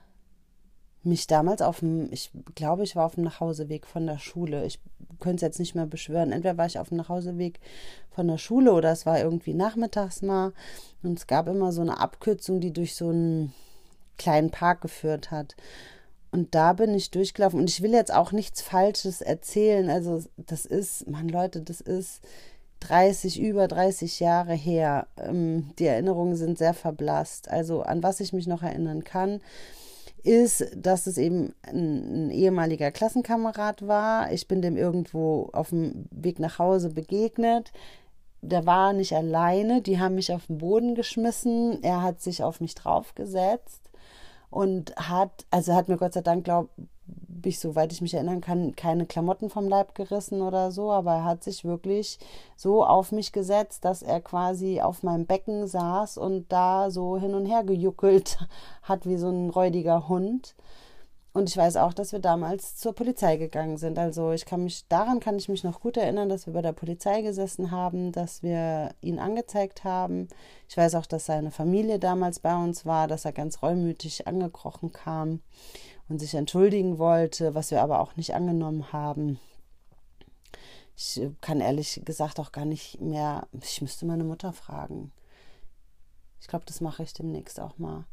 mich 1.03 1.27
damals 1.27 1.63
auf 1.63 1.81
dem, 1.81 2.13
ich 2.13 2.31
glaube, 2.55 2.83
ich 2.83 2.97
war 2.97 3.07
auf 3.07 3.15
dem 3.15 3.25
Nachhauseweg 3.25 3.87
von 3.87 4.07
der 4.07 4.19
Schule. 4.19 4.67
Ich 4.67 4.81
könnte 5.21 5.37
es 5.37 5.43
jetzt 5.43 5.59
nicht 5.59 5.75
mehr 5.75 5.87
beschwören. 5.87 6.33
Entweder 6.33 6.59
war 6.59 6.67
ich 6.67 6.79
auf 6.79 6.89
dem 6.89 6.99
Nachhauseweg 6.99 7.61
von 8.11 8.27
der 8.29 8.39
Schule 8.39 8.73
oder 8.73 8.91
es 8.91 9.07
war 9.07 9.19
irgendwie 9.19 9.55
nachmittags 9.55 10.23
mal. 10.23 10.53
Und 11.03 11.19
es 11.19 11.27
gab 11.27 11.49
immer 11.49 11.73
so 11.73 11.81
eine 11.81 12.01
Abkürzung, 12.01 12.61
die 12.61 12.73
durch 12.73 12.95
so 12.97 13.09
einen 13.09 13.55
kleinen 14.19 14.51
Park 14.51 14.81
geführt 14.81 15.31
hat. 15.31 15.57
Und 16.31 16.55
da 16.55 16.73
bin 16.73 16.95
ich 16.95 17.11
durchgelaufen. 17.11 17.61
Und 17.61 17.71
ich 17.71 17.83
will 17.83 17.93
jetzt 17.93 18.13
auch 18.13 18.33
nichts 18.33 18.61
Falsches 18.63 19.21
erzählen. 19.21 19.89
Also, 19.89 20.23
das 20.37 20.67
ist, 20.67 21.09
Mann, 21.09 21.29
Leute, 21.29 21.63
das 21.63 21.81
ist 21.81 22.21
30, 22.81 23.41
über 23.41 23.69
30 23.69 24.21
Jahre 24.21 24.55
her. 24.55 25.07
Ähm, 25.19 25.71
die 25.79 25.87
Erinnerungen 25.87 26.37
sind 26.37 26.59
sehr 26.59 26.75
verblasst. 26.75 27.51
Also, 27.51 27.83
an 27.83 28.03
was 28.03 28.21
ich 28.21 28.33
mich 28.33 28.47
noch 28.47 28.63
erinnern 28.63 29.05
kann, 29.05 29.41
ist, 30.23 30.67
dass 30.77 31.07
es 31.07 31.19
eben 31.19 31.55
ein, 31.63 32.27
ein, 32.27 32.31
ehemaliger 32.31 32.91
Klassenkamerad 32.91 33.87
war. 33.87 34.33
Ich 34.33 34.49
bin 34.49 34.61
dem 34.61 34.77
irgendwo 34.77 35.51
auf 35.53 35.71
dem 35.71 36.07
Weg 36.11 36.41
nach 36.41 36.59
Hause 36.59 36.91
begegnet. 36.91 37.73
Der 38.43 38.67
war 38.67 38.93
nicht 38.93 39.15
alleine, 39.15 39.83
die 39.83 39.99
haben 39.99 40.17
mich 40.17 40.33
auf 40.33 40.47
den 40.47 40.59
Boden 40.59 40.95
geschmissen. 40.95 41.83
Er 41.83 42.03
hat 42.03 42.21
sich 42.21 42.43
auf 42.43 42.61
mich 42.61 42.75
draufgesetzt 42.75 43.86
und 44.51 44.95
hat, 44.97 45.47
also 45.51 45.75
hat 45.75 45.89
mir 45.89 45.97
Gott 45.97 46.15
sei 46.15 46.23
Dank, 46.23 46.45
glaube 46.45 46.69
ich, 47.45 47.61
soweit 47.61 47.93
ich 47.93 48.01
mich 48.01 48.15
erinnern 48.15 48.41
kann, 48.41 48.75
keine 48.75 49.07
Klamotten 49.07 49.51
vom 49.51 49.69
Leib 49.69 49.95
gerissen 49.95 50.43
oder 50.43 50.73
so, 50.73 50.91
aber 50.91 51.13
er 51.15 51.25
hat 51.25 51.45
sich 51.45 51.65
wirklich 51.65 52.19
so 52.57 52.85
auf 52.85 53.13
mich 53.13 53.33
gesetzt, 53.33 53.85
dass 53.85 54.03
er 54.03 54.21
quasi 54.21 54.81
auf 54.81 55.03
meinem 55.03 55.27
Becken 55.27 55.67
saß 55.67 56.19
und 56.19 56.51
da 56.51 56.91
so 56.91 57.19
hin 57.19 57.35
und 57.35 57.47
her 57.47 57.63
gejuckelt 57.65 58.39
hat 58.83 59.07
wie 59.07 59.17
so 59.17 59.29
ein 59.29 59.51
räudiger 59.51 60.09
Hund. 60.09 60.55
Und 61.37 61.51
ich 61.51 61.57
weiß 61.59 61.77
auch, 61.77 61.93
dass 61.93 62.13
wir 62.13 62.19
damals 62.19 62.77
zur 62.77 62.95
Polizei 62.95 63.37
gegangen 63.37 63.77
sind. 63.77 63.99
Also 63.99 64.33
ich 64.33 64.47
kann 64.47 64.65
mich, 64.65 64.89
daran 64.89 65.21
kann 65.21 65.37
ich 65.37 65.51
mich 65.51 65.65
noch 65.65 65.81
gut 65.81 65.99
erinnern, 65.99 66.31
dass 66.31 66.47
wir 66.47 66.55
bei 66.55 66.63
der 66.63 66.73
Polizei 66.73 67.21
gesessen 67.21 67.71
haben, 67.71 68.11
dass 68.11 68.43
wir 68.43 68.95
ihn 69.03 69.19
angezeigt 69.19 69.85
haben. 69.85 70.29
Ich 70.67 70.79
weiß 70.79 70.95
auch, 70.95 71.05
dass 71.05 71.27
seine 71.27 71.51
Familie 71.51 71.99
damals 71.99 72.41
bei 72.41 72.57
uns 72.57 72.87
war, 72.87 73.07
dass 73.07 73.27
er 73.27 73.33
ganz 73.33 73.63
reumütig 73.63 74.27
angekrochen 74.27 74.93
kam 74.93 75.43
und 76.09 76.21
sich 76.21 76.35
entschuldigen 76.35 76.97
wollte, 76.97 77.55
was 77.55 77.71
wir 77.71 77.83
aber 77.83 78.01
auch 78.01 78.17
nicht 78.17 78.35
angenommen 78.35 78.95
haben. 78.95 79.39
Ich 80.97 81.21
kann 81.43 81.61
ehrlich 81.61 82.01
gesagt 82.07 82.41
auch 82.41 82.51
gar 82.51 82.65
nicht 82.65 83.03
mehr, 83.03 83.47
ich 83.61 83.83
müsste 83.83 84.07
meine 84.07 84.25
Mutter 84.25 84.55
fragen. 84.55 85.13
Ich 86.41 86.49
glaube, 86.49 86.65
das 86.65 86.81
mache 86.81 87.03
ich 87.03 87.13
demnächst 87.13 87.61
auch 87.61 87.77
mal 87.77 88.07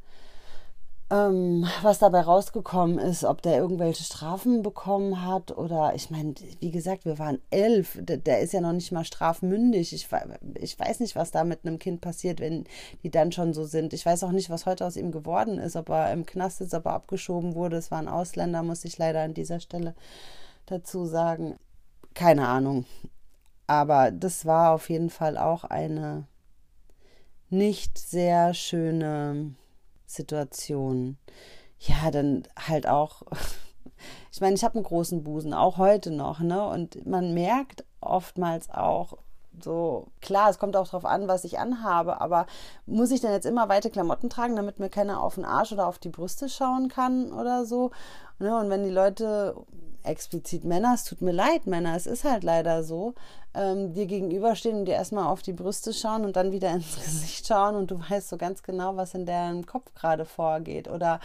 ähm, 1.14 1.68
was 1.84 2.00
dabei 2.00 2.22
rausgekommen 2.22 2.98
ist, 2.98 3.24
ob 3.24 3.44
der 3.44 3.58
irgendwelche 3.58 4.04
Strafen 4.04 4.64
bekommen 4.64 5.24
hat 5.24 5.56
oder 5.56 5.94
ich 5.94 6.10
meine, 6.10 6.34
wie 6.60 6.72
gesagt, 6.72 7.06
wir 7.06 7.20
waren 7.20 7.40
elf, 7.52 8.00
der, 8.02 8.18
der, 8.18 8.40
ist 8.40 8.54
ja 8.54 8.62
noch 8.62 8.74
nicht 8.74 8.92
mal 8.92 9.06
strafmündig. 9.06 9.94
Ich, 9.94 10.08
ich 10.56 10.80
weiß 10.80 11.02
nicht, 11.02 11.16
was 11.16 11.30
da 11.30 11.44
mit 11.44 11.66
einem 11.66 11.78
Kind 11.78 12.02
passiert, 12.02 12.40
wenn 12.40 12.64
die 13.04 13.12
dann 13.12 13.32
schon 13.32 13.54
so 13.54 13.64
sind. 13.64 13.94
Ich 13.94 14.04
weiß 14.04 14.24
auch 14.24 14.32
nicht, 14.32 14.50
was 14.50 14.66
heute 14.66 14.88
aus 14.88 14.98
ihm 14.98 15.12
geworden 15.12 15.60
ist, 15.60 15.76
ob 15.76 15.90
er 15.90 16.12
im 16.12 16.26
Knast 16.26 16.62
ist, 16.62 16.74
ob 16.74 16.86
er 16.86 16.94
abgeschoben 16.94 17.54
wurde. 17.54 17.78
Es 17.78 17.92
war 17.92 18.00
ein 18.00 18.08
Ausländer, 18.08 18.64
muss 18.64 18.84
ich 18.84 18.98
leider 18.98 19.22
an 19.22 19.36
dieser 19.36 19.60
Stelle 19.60 19.94
dazu 20.66 21.06
sagen. 21.06 21.58
Keine 22.16 22.48
Ahnung. 22.48 22.86
Aber 23.68 24.10
das 24.10 24.48
war 24.48 24.74
auf 24.74 24.90
jeden 24.90 25.12
Fall 25.12 25.38
auch 25.38 25.64
eine 25.64 26.26
nicht 27.50 28.00
sehr 28.00 28.56
schöne 28.56 29.54
Situationen. 30.14 31.18
Ja, 31.80 32.12
dann 32.12 32.44
halt 32.56 32.88
auch, 32.88 33.24
ich 34.32 34.42
meine, 34.42 34.56
ich 34.56 34.64
habe 34.64 34.76
einen 34.76 34.84
großen 34.84 35.24
Busen, 35.24 35.54
auch 35.54 35.78
heute 35.78 36.12
noch, 36.12 36.40
ne? 36.40 36.66
Und 36.66 37.06
man 37.06 37.34
merkt 37.34 37.84
oftmals 38.00 38.70
auch, 38.70 39.18
so, 39.62 40.08
klar, 40.22 40.50
es 40.50 40.60
kommt 40.60 40.76
auch 40.76 40.88
darauf 40.88 41.06
an, 41.06 41.28
was 41.28 41.44
ich 41.44 41.60
anhabe, 41.60 42.22
aber 42.22 42.48
muss 42.86 43.12
ich 43.12 43.22
denn 43.22 43.32
jetzt 43.32 43.46
immer 43.46 43.70
weite 43.70 43.90
Klamotten 43.90 44.30
tragen, 44.30 44.56
damit 44.56 44.80
mir 44.80 44.90
keiner 44.90 45.22
auf 45.22 45.36
den 45.36 45.46
Arsch 45.46 45.72
oder 45.72 45.88
auf 45.88 46.00
die 46.00 46.10
Brüste 46.10 46.50
schauen 46.50 46.90
kann 46.90 47.32
oder 47.32 47.66
so? 47.66 47.92
Ne? 48.40 48.58
Und 48.58 48.70
wenn 48.70 48.84
die 48.84 48.90
Leute 48.90 49.56
explizit 50.04 50.66
Männer, 50.66 50.94
es 50.96 51.04
tut 51.06 51.22
mir 51.22 51.32
leid, 51.32 51.66
Männer, 51.66 51.96
es 51.96 52.08
ist 52.08 52.24
halt 52.24 52.44
leider 52.44 52.84
so, 52.84 53.14
ähm, 53.54 53.94
dir 53.94 54.06
gegenüberstehen 54.06 54.80
und 54.80 54.86
dir 54.86 54.96
erstmal 54.96 55.28
auf 55.28 55.42
die 55.42 55.54
Brüste 55.54 55.94
schauen 55.94 56.26
und 56.26 56.36
dann 56.36 56.52
wieder 56.52 56.72
ins 56.74 56.96
Gesicht 56.96 57.48
schauen 57.48 57.76
und 57.76 57.92
du 57.92 58.00
weißt 58.00 58.30
so 58.30 58.38
ganz 58.38 58.64
genau, 58.64 58.96
was 58.96 59.14
in 59.14 59.26
deren 59.26 59.66
Kopf 59.66 59.94
gerade 59.96 60.26
vorgeht. 60.26 60.90
Oder 60.90 61.20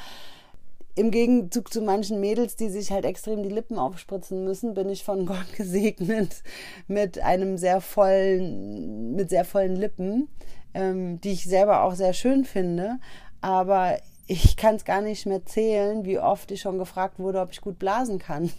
im 0.98 1.10
Gegenzug 1.10 1.72
zu 1.72 1.80
manchen 1.80 2.20
Mädels, 2.20 2.56
die 2.56 2.68
sich 2.68 2.90
halt 2.90 3.04
extrem 3.04 3.42
die 3.42 3.48
Lippen 3.48 3.78
aufspritzen 3.78 4.44
müssen, 4.44 4.74
bin 4.74 4.88
ich 4.88 5.04
von 5.04 5.26
Gott 5.26 5.52
gesegnet 5.56 6.42
mit 6.86 7.20
einem 7.20 7.56
sehr 7.56 7.80
vollen, 7.80 9.14
mit 9.14 9.30
sehr 9.30 9.44
vollen 9.44 9.76
Lippen, 9.76 10.28
ähm, 10.74 11.20
die 11.20 11.32
ich 11.32 11.44
selber 11.44 11.82
auch 11.84 11.94
sehr 11.94 12.12
schön 12.12 12.44
finde. 12.44 12.98
Aber 13.40 13.96
ich 14.26 14.56
kann 14.56 14.74
es 14.74 14.84
gar 14.84 15.00
nicht 15.00 15.24
mehr 15.24 15.46
zählen, 15.46 16.04
wie 16.04 16.18
oft 16.18 16.50
ich 16.50 16.60
schon 16.60 16.78
gefragt 16.78 17.18
wurde, 17.18 17.40
ob 17.40 17.52
ich 17.52 17.60
gut 17.60 17.78
blasen 17.78 18.18
kann. 18.18 18.50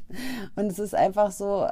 Und 0.56 0.66
es 0.66 0.78
ist 0.78 0.94
einfach 0.94 1.30
so, 1.30 1.66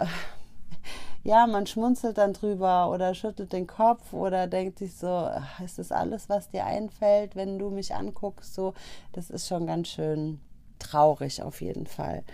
ja, 1.24 1.46
man 1.46 1.66
schmunzelt 1.66 2.18
dann 2.18 2.32
drüber 2.32 2.90
oder 2.90 3.14
schüttelt 3.14 3.52
den 3.52 3.66
Kopf 3.66 4.12
oder 4.12 4.46
denkt 4.46 4.78
sich 4.78 4.94
so, 4.94 5.28
ist 5.64 5.78
das 5.78 5.92
alles, 5.92 6.28
was 6.28 6.50
dir 6.50 6.66
einfällt, 6.66 7.36
wenn 7.36 7.58
du 7.58 7.70
mich 7.70 7.94
anguckst? 7.94 8.54
So, 8.54 8.74
das 9.12 9.30
ist 9.30 9.46
schon 9.46 9.66
ganz 9.66 9.88
schön 9.88 10.40
traurig 10.78 11.42
auf 11.42 11.60
jeden 11.60 11.86
Fall. 11.86 12.24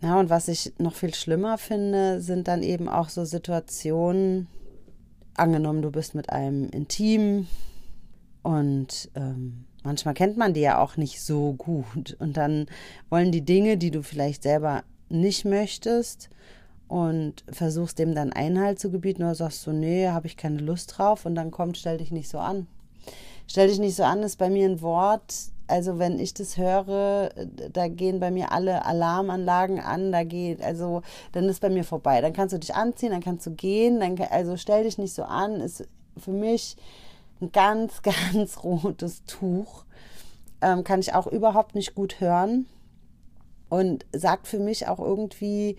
Na, 0.00 0.18
und 0.18 0.30
was 0.30 0.48
ich 0.48 0.72
noch 0.78 0.94
viel 0.94 1.14
schlimmer 1.14 1.58
finde, 1.58 2.20
sind 2.20 2.48
dann 2.48 2.62
eben 2.62 2.88
auch 2.88 3.08
so 3.08 3.24
Situationen, 3.24 4.48
angenommen, 5.34 5.82
du 5.82 5.90
bist 5.90 6.14
mit 6.14 6.30
einem 6.30 6.68
intim 6.70 7.46
und 8.42 9.10
ähm, 9.14 9.64
manchmal 9.82 10.14
kennt 10.14 10.36
man 10.36 10.54
die 10.54 10.60
ja 10.60 10.78
auch 10.78 10.96
nicht 10.96 11.22
so 11.22 11.54
gut. 11.54 12.16
Und 12.18 12.36
dann 12.36 12.66
wollen 13.10 13.32
die 13.32 13.44
Dinge, 13.44 13.76
die 13.76 13.90
du 13.90 14.02
vielleicht 14.02 14.42
selber 14.42 14.84
nicht 15.08 15.44
möchtest 15.44 16.30
und 16.88 17.44
versuchst 17.50 17.98
dem 17.98 18.14
dann 18.14 18.32
Einhalt 18.32 18.78
zu 18.78 18.90
gebieten 18.90 19.22
oder 19.22 19.34
sagst 19.34 19.66
du, 19.66 19.72
nee, 19.72 20.08
habe 20.08 20.26
ich 20.26 20.36
keine 20.36 20.58
Lust 20.58 20.96
drauf 20.96 21.26
und 21.26 21.34
dann 21.34 21.50
kommt, 21.50 21.78
stell 21.78 21.98
dich 21.98 22.10
nicht 22.10 22.28
so 22.28 22.38
an. 22.38 22.66
Stell 23.46 23.68
dich 23.68 23.78
nicht 23.78 23.96
so 23.96 24.04
an 24.04 24.22
ist 24.22 24.36
bei 24.36 24.48
mir 24.48 24.68
ein 24.68 24.80
Wort, 24.80 25.34
also 25.66 25.98
wenn 25.98 26.18
ich 26.18 26.34
das 26.34 26.56
höre, 26.56 27.30
da 27.72 27.88
gehen 27.88 28.20
bei 28.20 28.30
mir 28.30 28.52
alle 28.52 28.84
Alarmanlagen 28.84 29.80
an, 29.80 30.12
da 30.12 30.24
geht, 30.24 30.62
also 30.62 31.02
dann 31.32 31.44
ist 31.48 31.60
bei 31.60 31.70
mir 31.70 31.84
vorbei. 31.84 32.20
Dann 32.20 32.32
kannst 32.32 32.52
du 32.52 32.58
dich 32.58 32.74
anziehen, 32.74 33.10
dann 33.12 33.22
kannst 33.22 33.46
du 33.46 33.50
gehen, 33.52 34.00
dann, 34.00 34.18
also 34.30 34.56
stell 34.56 34.84
dich 34.84 34.98
nicht 34.98 35.14
so 35.14 35.24
an, 35.24 35.60
ist 35.60 35.88
für 36.18 36.32
mich 36.32 36.76
ein 37.40 37.50
ganz, 37.52 38.02
ganz 38.34 38.62
rotes 38.62 39.24
Tuch. 39.24 39.84
Ähm, 40.60 40.84
kann 40.84 41.00
ich 41.00 41.14
auch 41.14 41.26
überhaupt 41.26 41.74
nicht 41.74 41.94
gut 41.94 42.20
hören. 42.20 42.66
Und 43.70 44.04
sagt 44.12 44.46
für 44.46 44.60
mich 44.60 44.86
auch 44.86 45.00
irgendwie 45.00 45.76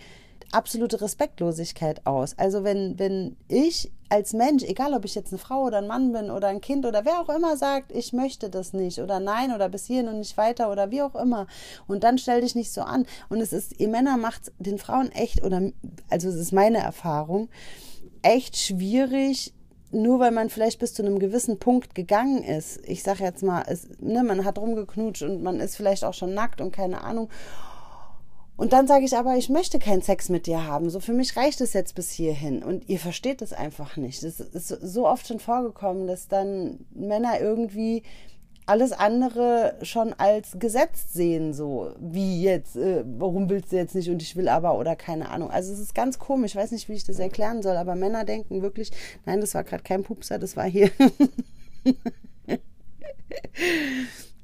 absolute 0.51 1.01
Respektlosigkeit 1.01 2.05
aus. 2.05 2.37
Also 2.37 2.63
wenn, 2.63 2.97
wenn 2.99 3.35
ich 3.47 3.91
als 4.09 4.33
Mensch, 4.33 4.63
egal 4.63 4.93
ob 4.93 5.05
ich 5.05 5.15
jetzt 5.15 5.31
eine 5.31 5.39
Frau 5.39 5.63
oder 5.63 5.79
ein 5.79 5.87
Mann 5.87 6.11
bin 6.13 6.29
oder 6.29 6.47
ein 6.47 6.61
Kind 6.61 6.85
oder 6.85 7.05
wer 7.05 7.19
auch 7.19 7.29
immer 7.29 7.57
sagt, 7.57 7.91
ich 7.91 8.13
möchte 8.13 8.49
das 8.49 8.73
nicht 8.73 8.99
oder 8.99 9.19
nein 9.19 9.53
oder 9.53 9.69
bis 9.69 9.85
hierhin 9.85 10.07
und 10.07 10.19
nicht 10.19 10.37
weiter 10.37 10.71
oder 10.71 10.91
wie 10.91 11.01
auch 11.01 11.15
immer 11.15 11.47
und 11.87 12.03
dann 12.03 12.17
stell 12.17 12.41
dich 12.41 12.55
nicht 12.55 12.71
so 12.71 12.81
an. 12.81 13.05
Und 13.29 13.41
es 13.41 13.51
ist, 13.51 13.79
ihr 13.79 13.89
Männer 13.89 14.17
macht 14.17 14.51
den 14.59 14.77
Frauen 14.77 15.11
echt 15.11 15.43
oder, 15.43 15.71
also 16.09 16.29
es 16.29 16.35
ist 16.35 16.51
meine 16.51 16.77
Erfahrung, 16.77 17.49
echt 18.21 18.57
schwierig, 18.57 19.53
nur 19.91 20.19
weil 20.19 20.31
man 20.31 20.49
vielleicht 20.49 20.79
bis 20.79 20.93
zu 20.93 21.03
einem 21.03 21.19
gewissen 21.19 21.57
Punkt 21.57 21.95
gegangen 21.95 22.43
ist, 22.43 22.79
ich 22.87 23.01
sage 23.01 23.23
jetzt 23.23 23.43
mal, 23.43 23.63
es, 23.67 23.87
ne, 23.99 24.23
man 24.23 24.45
hat 24.45 24.57
rumgeknutscht 24.57 25.23
und 25.23 25.41
man 25.41 25.59
ist 25.59 25.77
vielleicht 25.77 26.03
auch 26.03 26.13
schon 26.13 26.33
nackt 26.33 26.61
und 26.61 26.71
keine 26.71 27.03
Ahnung. 27.03 27.29
Und 28.57 28.71
dann 28.71 28.87
sage 28.87 29.03
ich 29.03 29.17
aber, 29.17 29.35
ich 29.35 29.49
möchte 29.49 29.79
keinen 29.79 30.01
Sex 30.01 30.29
mit 30.29 30.47
dir 30.47 30.65
haben. 30.65 30.89
So 30.89 30.99
für 30.99 31.13
mich 31.13 31.35
reicht 31.35 31.59
es 31.61 31.73
jetzt 31.73 31.95
bis 31.95 32.11
hierhin. 32.11 32.63
Und 32.63 32.87
ihr 32.87 32.99
versteht 32.99 33.41
es 33.41 33.51
einfach 33.51 33.97
nicht. 33.97 34.23
Es 34.23 34.39
ist 34.39 34.69
so 34.69 35.07
oft 35.07 35.27
schon 35.27 35.39
vorgekommen, 35.39 36.07
dass 36.07 36.27
dann 36.27 36.85
Männer 36.93 37.41
irgendwie 37.41 38.03
alles 38.65 38.93
andere 38.93 39.77
schon 39.83 40.13
als 40.13 40.57
gesetzt 40.57 41.13
sehen, 41.13 41.53
so 41.53 41.91
wie 41.99 42.41
jetzt, 42.41 42.75
äh, 42.75 43.03
warum 43.05 43.49
willst 43.49 43.71
du 43.71 43.75
jetzt 43.75 43.93
nicht 43.93 44.09
und 44.09 44.23
ich 44.23 44.35
will 44.35 44.49
aber 44.49 44.79
oder 44.79 44.95
keine 44.95 45.29
Ahnung. 45.29 45.51
Also 45.51 45.71
es 45.71 45.79
ist 45.79 45.93
ganz 45.93 46.17
komisch, 46.17 46.51
ich 46.51 46.57
weiß 46.57 46.71
nicht, 46.71 46.89
wie 46.89 46.93
ich 46.93 47.03
das 47.03 47.19
erklären 47.19 47.61
soll, 47.61 47.77
aber 47.77 47.95
Männer 47.95 48.25
denken 48.25 48.63
wirklich, 48.63 48.91
nein, 49.25 49.39
das 49.39 49.53
war 49.53 49.63
gerade 49.63 49.83
kein 49.83 50.03
Pupser, 50.03 50.39
das 50.39 50.57
war 50.57 50.65
hier. 50.65 50.89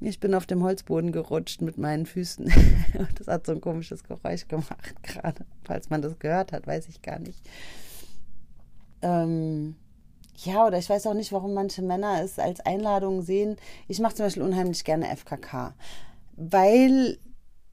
ich 0.02 0.20
bin 0.20 0.34
auf 0.34 0.46
dem 0.46 0.64
Holzboden 0.64 1.12
gerutscht 1.12 1.62
mit 1.62 1.78
meinen 1.78 2.06
Füßen. 2.06 2.52
Das 3.18 3.28
hat 3.28 3.46
so 3.46 3.54
ein 3.54 3.62
komisches 3.62 4.04
Geräusch 4.04 4.48
gemacht 4.48 4.96
gerade. 5.04 5.46
Falls 5.64 5.90
man 5.90 6.02
das 6.02 6.20
gehört 6.20 6.52
hat, 6.52 6.68
weiß 6.68 6.90
ich 6.90 7.02
gar 7.02 7.20
nicht. 7.20 7.40
Ähm, 9.02 9.76
ja, 10.38 10.66
oder 10.66 10.78
ich 10.78 10.90
weiß 10.90 11.08
auch 11.08 11.14
nicht, 11.14 11.32
warum 11.32 11.54
manche 11.54 11.82
Männer 11.82 12.22
es 12.22 12.40
als 12.40 12.60
Einladung 12.62 13.22
sehen. 13.22 13.58
Ich 13.88 14.00
mache 14.00 14.16
zum 14.16 14.26
Beispiel 14.26 14.44
unheimlich 14.44 14.84
gerne 14.84 15.16
FKK, 15.16 15.74
weil 16.36 17.18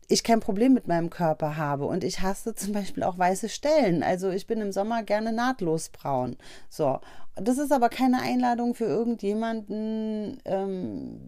ich 0.09 0.25
kein 0.25 0.41
Problem 0.41 0.73
mit 0.73 0.89
meinem 0.89 1.11
Körper 1.11 1.57
habe 1.57 1.85
und 1.85 2.03
ich 2.03 2.23
hasse 2.23 2.55
zum 2.55 2.73
Beispiel 2.73 3.03
auch 3.03 3.19
weiße 3.19 3.49
Stellen. 3.49 4.03
Also 4.03 4.31
ich 4.31 4.47
bin 4.47 4.61
im 4.61 4.73
Sommer 4.73 5.03
gerne 5.03 5.33
nahtlos 5.33 5.91
braun. 5.91 6.37
So, 6.71 7.01
das 7.37 7.59
ist 7.59 7.73
aber 7.73 7.91
keine 7.91 8.21
Einladung 8.23 8.75
für 8.75 8.87
irgendjemanden, 8.87 10.41
ähm, 10.47 11.21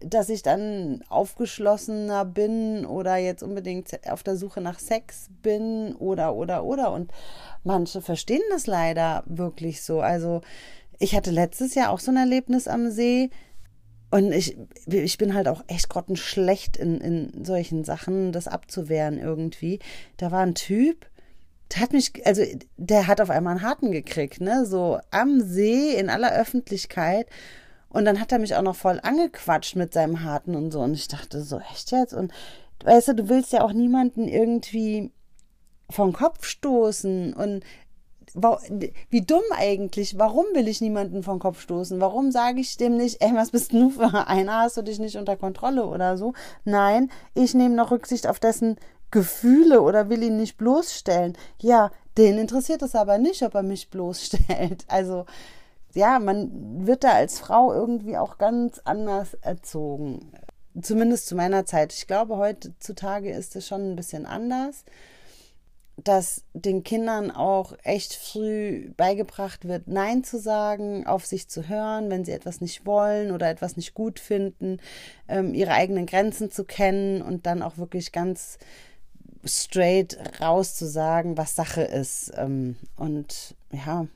dass 0.00 0.28
ich 0.28 0.42
dann 0.42 1.02
aufgeschlossener 1.08 2.24
bin 2.24 2.86
oder 2.86 3.16
jetzt 3.16 3.42
unbedingt 3.42 3.88
auf 4.10 4.22
der 4.22 4.36
Suche 4.36 4.60
nach 4.60 4.78
Sex 4.78 5.28
bin 5.42 5.94
oder 5.96 6.34
oder 6.34 6.64
oder 6.64 6.92
und 6.92 7.12
manche 7.64 8.02
verstehen 8.02 8.42
das 8.50 8.66
leider 8.66 9.22
wirklich 9.26 9.82
so. 9.82 10.00
Also 10.00 10.40
ich 10.98 11.14
hatte 11.14 11.30
letztes 11.30 11.74
Jahr 11.74 11.90
auch 11.90 12.00
so 12.00 12.10
ein 12.10 12.16
Erlebnis 12.16 12.68
am 12.68 12.90
See 12.90 13.30
und 14.10 14.32
ich, 14.32 14.56
ich 14.86 15.18
bin 15.18 15.34
halt 15.34 15.48
auch 15.48 15.62
echt 15.66 15.88
grottenschlecht 15.90 16.76
in, 16.76 17.00
in 17.00 17.44
solchen 17.44 17.84
Sachen, 17.84 18.32
das 18.32 18.48
abzuwehren 18.48 19.18
irgendwie. 19.18 19.80
Da 20.16 20.30
war 20.30 20.40
ein 20.40 20.54
Typ, 20.54 21.06
der 21.72 21.82
hat 21.82 21.92
mich, 21.92 22.26
also 22.26 22.42
der 22.78 23.06
hat 23.06 23.20
auf 23.20 23.28
einmal 23.28 23.56
einen 23.56 23.62
Harten 23.62 23.92
gekriegt, 23.92 24.40
ne, 24.40 24.64
so 24.64 24.98
am 25.10 25.42
See 25.42 25.94
in 25.94 26.08
aller 26.08 26.32
Öffentlichkeit. 26.32 27.26
Und 27.90 28.04
dann 28.04 28.20
hat 28.20 28.32
er 28.32 28.38
mich 28.38 28.54
auch 28.54 28.62
noch 28.62 28.76
voll 28.76 29.00
angequatscht 29.02 29.76
mit 29.76 29.92
seinem 29.92 30.22
Harten 30.22 30.54
und 30.54 30.72
so. 30.72 30.80
Und 30.80 30.94
ich 30.94 31.08
dachte 31.08 31.42
so, 31.42 31.60
echt 31.72 31.90
jetzt? 31.90 32.12
Und 32.14 32.32
weißt 32.84 33.08
du, 33.08 33.14
du 33.14 33.28
willst 33.28 33.52
ja 33.52 33.62
auch 33.62 33.72
niemanden 33.72 34.28
irgendwie 34.28 35.12
vom 35.90 36.12
Kopf 36.12 36.44
stoßen. 36.44 37.32
Und 37.32 37.64
wie 39.10 39.22
dumm 39.22 39.42
eigentlich. 39.56 40.18
Warum 40.18 40.44
will 40.52 40.68
ich 40.68 40.80
niemanden 40.80 41.22
vom 41.22 41.38
Kopf 41.38 41.60
stoßen? 41.62 42.00
Warum 42.00 42.30
sage 42.30 42.60
ich 42.60 42.76
dem 42.76 42.96
nicht, 42.96 43.22
ey, 43.22 43.34
was 43.34 43.50
bist 43.50 43.72
du 43.72 43.90
für 43.90 44.26
einer? 44.26 44.60
Hast 44.60 44.76
du 44.76 44.82
dich 44.82 44.98
nicht 44.98 45.16
unter 45.16 45.36
Kontrolle 45.36 45.86
oder 45.86 46.18
so? 46.18 46.34
Nein, 46.64 47.10
ich 47.34 47.54
nehme 47.54 47.74
noch 47.74 47.90
Rücksicht 47.90 48.26
auf 48.26 48.38
dessen 48.38 48.76
Gefühle 49.10 49.80
oder 49.80 50.10
will 50.10 50.22
ihn 50.22 50.36
nicht 50.36 50.58
bloßstellen. 50.58 51.36
Ja, 51.62 51.90
den 52.18 52.36
interessiert 52.36 52.82
es 52.82 52.94
aber 52.94 53.16
nicht, 53.16 53.42
ob 53.42 53.54
er 53.54 53.62
mich 53.62 53.88
bloßstellt. 53.88 54.84
Also, 54.88 55.24
ja, 55.94 56.18
man 56.18 56.86
wird 56.86 57.04
da 57.04 57.12
als 57.12 57.38
Frau 57.38 57.72
irgendwie 57.72 58.16
auch 58.16 58.38
ganz 58.38 58.80
anders 58.84 59.34
erzogen. 59.34 60.32
Zumindest 60.80 61.26
zu 61.26 61.34
meiner 61.34 61.66
Zeit. 61.66 61.92
Ich 61.92 62.06
glaube, 62.06 62.36
heutzutage 62.36 63.30
ist 63.30 63.56
es 63.56 63.66
schon 63.66 63.92
ein 63.92 63.96
bisschen 63.96 64.26
anders, 64.26 64.84
dass 66.04 66.44
den 66.54 66.84
Kindern 66.84 67.30
auch 67.32 67.72
echt 67.82 68.14
früh 68.14 68.90
beigebracht 68.96 69.66
wird, 69.66 69.88
Nein 69.88 70.22
zu 70.22 70.38
sagen, 70.38 71.06
auf 71.06 71.26
sich 71.26 71.48
zu 71.48 71.68
hören, 71.68 72.10
wenn 72.10 72.24
sie 72.24 72.32
etwas 72.32 72.60
nicht 72.60 72.86
wollen 72.86 73.32
oder 73.32 73.50
etwas 73.50 73.76
nicht 73.76 73.94
gut 73.94 74.20
finden, 74.20 74.78
ähm, 75.26 75.54
ihre 75.54 75.72
eigenen 75.72 76.06
Grenzen 76.06 76.50
zu 76.50 76.64
kennen 76.64 77.22
und 77.22 77.46
dann 77.46 77.62
auch 77.62 77.78
wirklich 77.78 78.12
ganz 78.12 78.58
straight 79.44 80.18
raus 80.40 80.76
zu 80.76 80.86
sagen, 80.86 81.36
was 81.36 81.56
Sache 81.56 81.82
ist. 81.82 82.32
Ähm, 82.36 82.76
und 82.96 83.56
ja, 83.72 84.06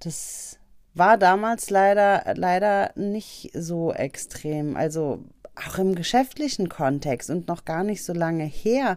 das 0.00 0.59
war 0.94 1.18
damals 1.18 1.70
leider, 1.70 2.34
leider 2.34 2.92
nicht 2.96 3.50
so 3.54 3.92
extrem. 3.92 4.76
Also 4.76 5.24
auch 5.54 5.78
im 5.78 5.94
geschäftlichen 5.94 6.68
Kontext 6.68 7.30
und 7.30 7.48
noch 7.48 7.64
gar 7.64 7.84
nicht 7.84 8.04
so 8.04 8.12
lange 8.12 8.44
her. 8.44 8.96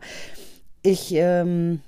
Ich 0.82 1.14
ähm, 1.14 1.82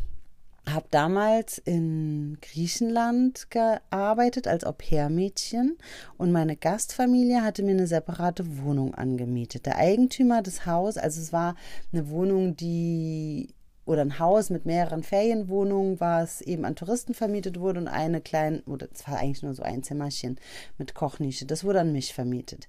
habe 0.70 0.86
damals 0.90 1.58
in 1.60 2.38
Griechenland 2.42 3.50
gearbeitet 3.52 4.48
als 4.48 4.64
Au-pair-Mädchen 4.64 5.78
und 6.18 6.32
meine 6.32 6.56
Gastfamilie 6.56 7.44
hatte 7.44 7.64
mir 7.64 7.72
eine 7.72 7.88
separate 7.88 8.58
Wohnung 8.64 8.96
angemietet. 8.96 9.66
Der 9.66 9.78
Eigentümer 9.78 10.42
des 10.42 10.66
Hauses, 10.66 11.02
also 11.02 11.22
es 11.22 11.32
war 11.32 11.56
eine 11.94 12.10
Wohnung, 12.10 12.56
die 12.56 13.55
oder 13.86 14.02
ein 14.02 14.20
Haus 14.20 14.50
mit 14.50 14.66
mehreren 14.66 15.04
Ferienwohnungen, 15.04 16.00
was 16.00 16.42
eben 16.42 16.66
an 16.66 16.76
Touristen 16.76 17.14
vermietet 17.14 17.60
wurde 17.60 17.80
und 17.80 17.88
eine 17.88 18.22
kleine, 18.22 18.64
oder 18.66 18.88
es 18.92 19.08
war 19.08 19.18
eigentlich 19.18 19.44
nur 19.44 19.54
so 19.54 19.64
ein 19.64 19.84
Zimmerchen 19.84 20.40
mit 20.78 20.96
Kochnische, 20.96 21.46
das 21.46 21.64
wurde 21.64 21.82
an 21.82 21.92
mich 21.92 22.14
vermietet. 22.14 22.68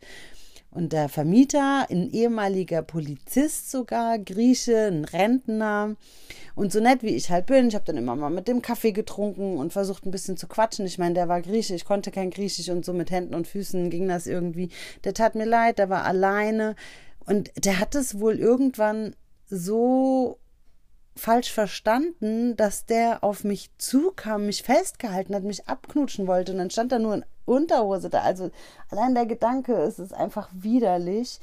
Und 0.70 0.92
der 0.92 1.08
Vermieter, 1.08 1.86
ein 1.90 2.10
ehemaliger 2.10 2.82
Polizist 2.82 3.70
sogar, 3.70 4.18
Grieche, 4.18 4.88
ein 4.88 5.06
Rentner. 5.06 5.96
Und 6.54 6.70
so 6.70 6.80
nett 6.80 7.02
wie 7.02 7.14
ich 7.14 7.30
halt 7.30 7.46
bin, 7.46 7.68
ich 7.68 7.74
habe 7.74 7.86
dann 7.86 7.96
immer 7.96 8.14
mal 8.14 8.28
mit 8.28 8.46
dem 8.46 8.60
Kaffee 8.60 8.92
getrunken 8.92 9.56
und 9.56 9.72
versucht 9.72 10.04
ein 10.04 10.10
bisschen 10.10 10.36
zu 10.36 10.46
quatschen. 10.46 10.84
Ich 10.84 10.98
meine, 10.98 11.14
der 11.14 11.28
war 11.28 11.40
Grieche, 11.40 11.74
ich 11.74 11.86
konnte 11.86 12.10
kein 12.10 12.28
Griechisch 12.28 12.68
und 12.68 12.84
so 12.84 12.92
mit 12.92 13.10
Händen 13.10 13.34
und 13.34 13.46
Füßen 13.46 13.88
ging 13.88 14.06
das 14.06 14.26
irgendwie. 14.26 14.68
Der 15.04 15.14
tat 15.14 15.34
mir 15.34 15.46
leid, 15.46 15.78
der 15.78 15.88
war 15.88 16.04
alleine. 16.04 16.74
Und 17.24 17.50
der 17.64 17.80
hat 17.80 17.94
es 17.94 18.20
wohl 18.20 18.38
irgendwann 18.38 19.16
so 19.48 20.38
falsch 21.16 21.52
verstanden, 21.52 22.56
dass 22.56 22.84
der 22.86 23.24
auf 23.24 23.42
mich 23.42 23.70
zukam, 23.78 24.46
mich 24.46 24.62
festgehalten 24.62 25.34
hat, 25.34 25.42
mich 25.42 25.66
abknutschen 25.66 26.26
wollte 26.26 26.52
und 26.52 26.58
dann 26.58 26.70
stand 26.70 26.92
da 26.92 26.98
nur 26.98 27.14
in 27.14 27.24
Unterhose 27.46 28.10
da. 28.10 28.20
Also 28.20 28.50
allein 28.90 29.14
der 29.14 29.26
Gedanke, 29.26 29.74
es 29.74 29.98
ist 29.98 30.12
einfach 30.12 30.48
widerlich. 30.52 31.40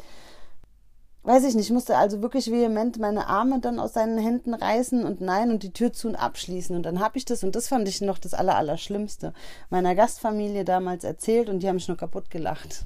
Weiß 1.23 1.45
ich 1.45 1.55
nicht, 1.55 1.67
ich 1.67 1.73
musste 1.73 1.95
also 1.95 2.21
wirklich 2.21 2.51
vehement 2.51 2.99
meine 2.99 3.27
Arme 3.27 3.59
dann 3.59 3.79
aus 3.79 3.93
seinen 3.93 4.17
Händen 4.17 4.53
reißen 4.53 5.05
und 5.05 5.21
nein 5.21 5.51
und 5.51 5.63
die 5.63 5.71
Tür 5.71 5.93
zu 5.93 6.09
und 6.09 6.15
abschließen. 6.15 6.75
Und 6.75 6.83
dann 6.83 6.99
habe 6.99 7.17
ich 7.17 7.23
das, 7.23 7.43
und 7.43 7.55
das 7.55 7.69
fand 7.69 7.87
ich 7.87 8.01
noch 8.01 8.19
das 8.19 8.33
Allerallerschlimmste, 8.33 9.33
meiner 9.69 9.95
Gastfamilie 9.95 10.65
damals 10.65 11.05
erzählt 11.05 11.49
und 11.49 11.59
die 11.59 11.69
haben 11.69 11.75
mich 11.75 11.87
nur 11.87 11.97
kaputt 11.97 12.29
gelacht. 12.29 12.85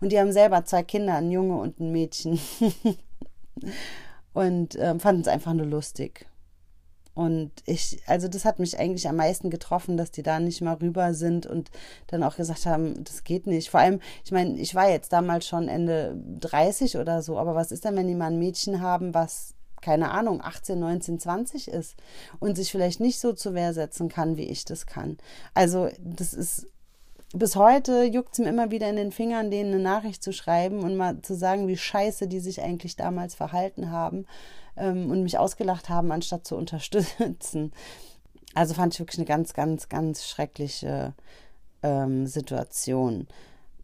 Und 0.00 0.12
die 0.12 0.18
haben 0.18 0.32
selber 0.32 0.64
zwei 0.64 0.82
Kinder, 0.82 1.16
ein 1.16 1.30
Junge 1.30 1.56
und 1.56 1.78
ein 1.78 1.92
Mädchen. 1.92 2.40
und 4.34 4.74
äh, 4.74 4.98
fanden 4.98 5.22
es 5.22 5.28
einfach 5.28 5.54
nur 5.54 5.66
lustig. 5.66 6.26
Und 7.14 7.52
ich, 7.64 8.02
also 8.06 8.26
das 8.26 8.44
hat 8.44 8.58
mich 8.58 8.78
eigentlich 8.78 9.08
am 9.08 9.16
meisten 9.16 9.48
getroffen, 9.48 9.96
dass 9.96 10.10
die 10.10 10.24
da 10.24 10.40
nicht 10.40 10.60
mal 10.60 10.74
rüber 10.74 11.14
sind 11.14 11.46
und 11.46 11.70
dann 12.08 12.24
auch 12.24 12.36
gesagt 12.36 12.66
haben, 12.66 13.04
das 13.04 13.22
geht 13.22 13.46
nicht. 13.46 13.70
Vor 13.70 13.80
allem, 13.80 14.00
ich 14.24 14.32
meine, 14.32 14.58
ich 14.58 14.74
war 14.74 14.90
jetzt 14.90 15.12
damals 15.12 15.46
schon 15.46 15.68
Ende 15.68 16.20
30 16.40 16.96
oder 16.96 17.22
so, 17.22 17.38
aber 17.38 17.54
was 17.54 17.70
ist 17.70 17.84
denn, 17.84 17.94
wenn 17.94 18.08
die 18.08 18.16
mal 18.16 18.32
ein 18.32 18.38
Mädchen 18.40 18.80
haben, 18.80 19.14
was 19.14 19.54
keine 19.80 20.12
Ahnung, 20.12 20.40
18, 20.42 20.80
19, 20.80 21.18
20 21.20 21.68
ist 21.68 21.94
und 22.40 22.56
sich 22.56 22.72
vielleicht 22.72 23.00
nicht 23.00 23.20
so 23.20 23.34
zur 23.34 23.52
Wehr 23.52 23.74
setzen 23.74 24.08
kann, 24.08 24.38
wie 24.38 24.48
ich 24.48 24.64
das 24.64 24.86
kann. 24.86 25.18
Also 25.52 25.90
das 26.00 26.32
ist 26.32 26.66
bis 27.34 27.56
heute 27.56 28.04
juckt 28.04 28.34
es 28.34 28.38
mir 28.38 28.48
immer 28.48 28.70
wieder 28.70 28.88
in 28.88 28.96
den 28.96 29.10
Fingern, 29.10 29.50
denen 29.50 29.74
eine 29.74 29.82
Nachricht 29.82 30.22
zu 30.22 30.32
schreiben 30.32 30.80
und 30.80 30.96
mal 30.96 31.20
zu 31.22 31.34
sagen, 31.34 31.66
wie 31.66 31.76
scheiße 31.76 32.28
die 32.28 32.38
sich 32.38 32.62
eigentlich 32.62 32.96
damals 32.96 33.34
verhalten 33.34 33.90
haben 33.90 34.26
ähm, 34.76 35.10
und 35.10 35.22
mich 35.22 35.36
ausgelacht 35.36 35.88
haben, 35.88 36.12
anstatt 36.12 36.46
zu 36.46 36.56
unterstützen. 36.56 37.72
Also 38.54 38.74
fand 38.74 38.94
ich 38.94 39.00
wirklich 39.00 39.18
eine 39.18 39.26
ganz, 39.26 39.52
ganz, 39.52 39.88
ganz 39.88 40.24
schreckliche 40.24 41.12
ähm, 41.82 42.26
Situation. 42.28 43.26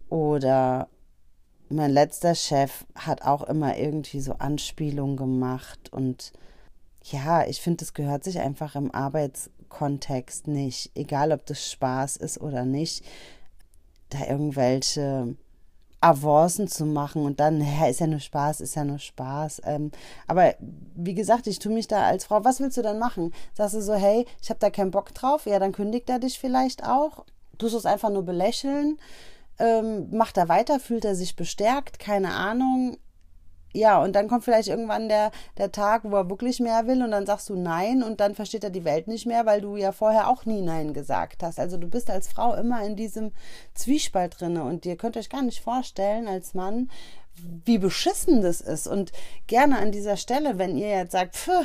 Oder 0.09 0.89
mein 1.69 1.91
letzter 1.91 2.37
Chef 2.37 2.85
hat 2.95 3.23
auch 3.23 3.43
immer 3.43 3.77
irgendwie 3.77 4.21
so 4.21 4.35
Anspielungen 4.35 5.17
gemacht 5.17 5.93
und 5.93 6.33
ja, 7.03 7.47
ich 7.47 7.61
finde, 7.61 7.79
das 7.79 7.95
gehört 7.95 8.25
sich 8.25 8.41
einfach 8.41 8.77
im 8.77 8.95
Arbeitskontext 8.95 10.47
nicht, 10.49 10.91
egal 10.95 11.33
ob 11.33 11.47
das 11.47 11.71
Spaß 11.71 12.17
ist 12.19 12.41
oder 12.41 12.65
nicht 12.65 13.05
da 14.11 14.27
irgendwelche 14.27 15.37
Avancen 16.01 16.67
zu 16.67 16.87
machen 16.87 17.25
und 17.25 17.41
dann, 17.41 17.61
ja, 17.61 17.87
ist 17.87 18.01
ja 18.01 18.07
nur 18.07 18.21
Spaß, 18.21 18.61
ist 18.61 18.75
ja 18.75 18.85
nur 18.85 18.99
Spaß. 18.99 19.63
Ähm, 19.67 19.91
aber 20.27 20.55
wie 20.95 21.15
gesagt, 21.15 21.47
ich 21.47 21.59
tue 21.59 21.73
mich 21.73 21.89
da 21.89 22.07
als 22.07 22.25
Frau, 22.25 22.43
was 22.45 22.61
willst 22.61 22.79
du 22.79 22.83
dann 22.83 22.99
machen? 22.99 23.35
Sagst 23.55 23.75
du 23.75 23.83
so, 23.83 23.95
hey, 23.95 24.27
ich 24.41 24.49
habe 24.49 24.61
da 24.61 24.71
keinen 24.71 24.91
Bock 24.91 25.13
drauf, 25.15 25.45
ja, 25.45 25.59
dann 25.59 25.73
kündigt 25.73 26.09
er 26.09 26.19
dich 26.19 26.39
vielleicht 26.39 26.85
auch. 26.87 27.27
Tust 27.59 27.75
du 27.75 27.79
es 27.79 27.87
einfach 27.87 28.09
nur 28.09 28.23
belächeln, 28.23 28.99
ähm, 29.59 30.09
macht 30.11 30.39
er 30.39 30.49
weiter, 30.49 30.81
fühlt 30.81 31.05
er 31.05 31.15
sich 31.15 31.37
bestärkt, 31.37 31.99
keine 31.99 32.33
Ahnung. 32.33 32.97
Ja, 33.73 34.03
und 34.03 34.15
dann 34.15 34.29
kommt 34.29 34.45
vielleicht 34.45 34.69
irgendwann 34.69 35.09
der, 35.09 35.31
der 35.57 35.71
Tag, 35.71 36.03
wo 36.05 36.17
er 36.17 36.31
wirklich 36.31 36.61
mehr 36.61 36.87
will 36.87 37.03
und 37.03 37.13
dann 37.13 37.27
sagst 37.27 37.49
du 37.49 37.57
Nein 37.57 38.03
und 38.03 38.21
dann 38.21 38.35
versteht 38.35 38.65
er 38.65 38.71
die 38.71 38.85
Welt 38.85 39.07
nicht 39.07 39.27
mehr, 39.27 39.47
weil 39.47 39.61
du 39.61 39.77
ja 39.77 39.93
vorher 39.93 40.29
auch 40.29 40.45
nie 40.45 40.61
Nein 40.61 40.93
gesagt 40.93 41.43
hast. 41.43 41.61
Also 41.61 41.77
du 41.77 41.89
bist 41.89 42.11
als 42.11 42.29
Frau 42.29 42.55
immer 42.55 42.85
in 42.85 42.97
diesem 42.97 43.33
Zwiespalt 43.75 44.41
drinne 44.41 44.65
und 44.65 44.87
ihr 44.87 44.97
könnt 44.97 45.17
euch 45.17 45.31
gar 45.31 45.43
nicht 45.43 45.61
vorstellen 45.61 46.27
als 46.27 46.55
Mann, 46.55 46.91
wie 47.65 47.79
beschissen 47.79 48.43
das 48.43 48.61
ist. 48.61 48.87
Und 48.87 49.13
gerne 49.47 49.79
an 49.79 49.93
dieser 49.93 50.17
Stelle, 50.17 50.59
wenn 50.59 50.77
ihr 50.77 50.89
jetzt 50.89 51.13
sagt, 51.13 51.37
pf, 51.37 51.65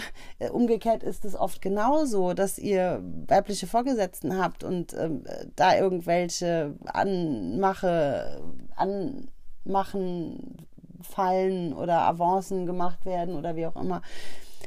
umgekehrt 0.51 1.03
ist 1.03 1.25
es 1.25 1.35
oft 1.35 1.61
genauso, 1.61 2.33
dass 2.33 2.57
ihr 2.57 3.03
weibliche 3.27 3.67
Vorgesetzten 3.67 4.37
habt 4.37 4.63
und 4.63 4.93
ähm, 4.93 5.23
da 5.55 5.75
irgendwelche 5.75 6.75
Anmache, 6.85 8.41
Anmachen 8.75 10.67
Fallen 11.05 11.73
oder 11.73 12.01
Avancen 12.01 12.65
gemacht 12.65 13.05
werden 13.05 13.35
oder 13.35 13.55
wie 13.55 13.65
auch 13.65 13.75
immer, 13.75 14.01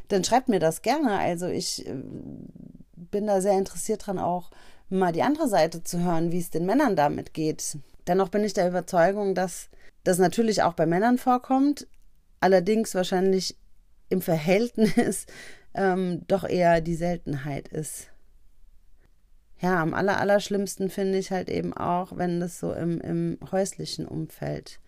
dann 0.09 0.25
schreibt 0.25 0.49
mir 0.49 0.61
das 0.61 0.83
gerne. 0.83 1.19
Also 1.19 1.47
ich 1.47 1.87
äh, 1.87 1.95
bin 2.95 3.27
da 3.27 3.41
sehr 3.41 3.59
interessiert 3.59 4.07
dran, 4.07 4.19
auch 4.19 4.51
mal 4.89 5.13
die 5.13 5.23
andere 5.23 5.49
Seite 5.49 5.83
zu 5.83 6.03
hören, 6.03 6.33
wie 6.33 6.39
es 6.39 6.51
den 6.51 6.67
Männern 6.67 6.97
damit 6.97 7.35
geht. 7.35 7.79
Dennoch 8.07 8.31
bin 8.31 8.45
ich 8.45 8.55
der 8.55 8.69
Überzeugung, 8.69 9.35
dass 9.35 9.69
das 10.05 10.19
natürlich 10.19 10.63
auch 10.63 10.73
bei 10.73 10.87
Männern 10.87 11.19
vorkommt, 11.19 11.87
allerdings 12.41 12.95
wahrscheinlich 12.95 13.57
im 14.09 14.23
Verhältnis 14.23 15.27
ähm, 15.75 16.23
doch 16.27 16.45
eher 16.45 16.81
die 16.81 16.95
Seltenheit 16.95 17.69
ist. 17.69 18.09
Ja, 19.61 19.83
am 19.83 19.93
aller, 19.93 20.21
allerschlimmsten 20.21 20.89
finde 20.89 21.19
ich 21.19 21.33
halt 21.33 21.51
eben 21.51 21.75
auch, 21.75 22.17
wenn 22.17 22.39
das 22.39 22.61
so 22.61 22.73
im, 22.73 23.01
im 23.01 23.39
häuslichen 23.51 24.07
Umfeld 24.07 24.79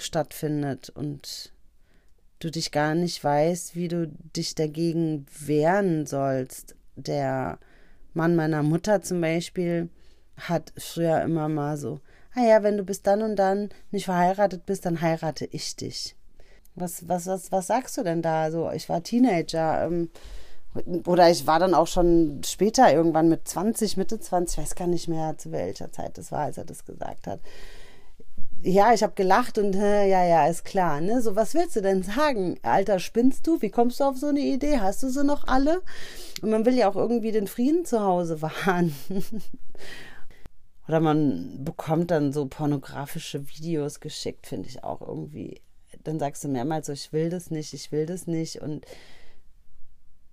stattfindet 0.00 0.90
und 0.90 1.52
du 2.40 2.50
dich 2.50 2.72
gar 2.72 2.94
nicht 2.94 3.22
weißt, 3.22 3.76
wie 3.76 3.88
du 3.88 4.08
dich 4.08 4.54
dagegen 4.54 5.26
wehren 5.38 6.06
sollst. 6.06 6.74
Der 6.96 7.58
Mann 8.14 8.34
meiner 8.34 8.62
Mutter 8.62 9.02
zum 9.02 9.20
Beispiel 9.20 9.88
hat 10.36 10.72
früher 10.76 11.20
immer 11.22 11.48
mal 11.48 11.76
so, 11.76 12.00
ah 12.34 12.42
ja, 12.42 12.62
wenn 12.62 12.76
du 12.76 12.84
bis 12.84 13.02
dann 13.02 13.22
und 13.22 13.36
dann 13.36 13.68
nicht 13.90 14.06
verheiratet 14.06 14.66
bist, 14.66 14.86
dann 14.86 15.00
heirate 15.00 15.46
ich 15.46 15.76
dich. 15.76 16.16
Was, 16.74 17.08
was, 17.08 17.26
was, 17.26 17.52
was 17.52 17.66
sagst 17.66 17.98
du 17.98 18.02
denn 18.02 18.22
da? 18.22 18.50
So, 18.50 18.70
ich 18.70 18.88
war 18.88 19.02
Teenager, 19.02 19.84
ähm, 19.84 20.10
oder 21.04 21.28
ich 21.30 21.46
war 21.46 21.58
dann 21.58 21.74
auch 21.74 21.88
schon 21.88 22.42
später 22.44 22.92
irgendwann 22.92 23.28
mit 23.28 23.46
20, 23.46 23.96
Mitte 23.96 24.20
20, 24.20 24.56
ich 24.56 24.64
weiß 24.64 24.74
gar 24.76 24.86
nicht 24.86 25.08
mehr, 25.08 25.36
zu 25.36 25.50
welcher 25.50 25.90
Zeit 25.90 26.16
das 26.16 26.30
war, 26.30 26.44
als 26.44 26.58
er 26.58 26.64
das 26.64 26.84
gesagt 26.84 27.26
hat 27.26 27.40
ja, 28.62 28.92
ich 28.92 29.02
habe 29.02 29.14
gelacht 29.14 29.58
und 29.58 29.74
äh, 29.74 30.08
ja, 30.08 30.24
ja, 30.24 30.46
ist 30.46 30.64
klar. 30.64 31.00
Ne? 31.00 31.22
So, 31.22 31.36
was 31.36 31.54
willst 31.54 31.76
du 31.76 31.82
denn 31.82 32.02
sagen? 32.02 32.58
Alter, 32.62 32.98
spinnst 32.98 33.46
du? 33.46 33.60
Wie 33.62 33.70
kommst 33.70 34.00
du 34.00 34.04
auf 34.04 34.16
so 34.16 34.26
eine 34.26 34.40
Idee? 34.40 34.78
Hast 34.80 35.02
du 35.02 35.08
sie 35.08 35.24
noch 35.24 35.46
alle? 35.46 35.82
Und 36.42 36.50
man 36.50 36.64
will 36.66 36.74
ja 36.74 36.88
auch 36.88 36.96
irgendwie 36.96 37.32
den 37.32 37.46
Frieden 37.46 37.84
zu 37.84 38.00
Hause 38.00 38.42
wahren. 38.42 38.94
Oder 40.88 41.00
man 41.00 41.64
bekommt 41.64 42.10
dann 42.10 42.32
so 42.32 42.46
pornografische 42.46 43.48
Videos 43.48 44.00
geschickt, 44.00 44.46
finde 44.46 44.68
ich 44.68 44.84
auch 44.84 45.00
irgendwie. 45.00 45.60
Dann 46.04 46.18
sagst 46.18 46.44
du 46.44 46.48
mehrmals 46.48 46.86
so, 46.86 46.92
ich 46.92 47.12
will 47.12 47.30
das 47.30 47.50
nicht, 47.50 47.72
ich 47.74 47.92
will 47.92 48.06
das 48.06 48.26
nicht 48.26 48.60
und 48.60 48.84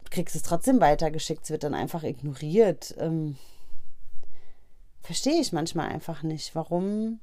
kriegst 0.10 0.36
es 0.36 0.44
trotzdem 0.44 0.80
weitergeschickt. 0.80 1.44
Es 1.44 1.50
wird 1.50 1.64
dann 1.64 1.74
einfach 1.74 2.04
ignoriert. 2.04 2.96
Ähm, 2.98 3.38
Verstehe 5.08 5.40
ich 5.40 5.54
manchmal 5.54 5.88
einfach 5.88 6.22
nicht, 6.22 6.54
warum 6.54 7.22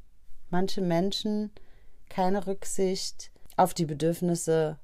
manche 0.51 0.81
Menschen 0.81 1.51
keine 2.09 2.47
Rücksicht 2.47 3.31
auf 3.57 3.75
die 3.75 3.87
Bedürfnisse 3.87 4.79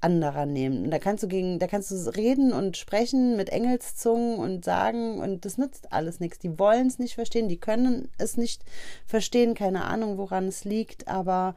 anderer 0.00 0.44
nehmen. 0.44 0.84
Und 0.84 0.90
da 0.90 0.98
kannst 0.98 1.22
du 1.22 1.28
gegen, 1.28 1.58
da 1.58 1.66
kannst 1.66 1.90
du 1.90 1.94
reden 2.14 2.52
und 2.52 2.76
sprechen 2.76 3.36
mit 3.36 3.48
Engelszungen 3.48 4.38
und 4.38 4.64
sagen, 4.64 5.18
und 5.18 5.46
das 5.46 5.56
nützt 5.56 5.92
alles 5.92 6.20
nichts. 6.20 6.38
Die 6.38 6.58
wollen 6.58 6.86
es 6.86 6.98
nicht 6.98 7.14
verstehen, 7.14 7.48
die 7.48 7.58
können 7.58 8.10
es 8.18 8.36
nicht 8.36 8.62
verstehen, 9.06 9.54
keine 9.54 9.86
Ahnung, 9.86 10.18
woran 10.18 10.46
es 10.46 10.64
liegt, 10.64 11.08
aber 11.08 11.54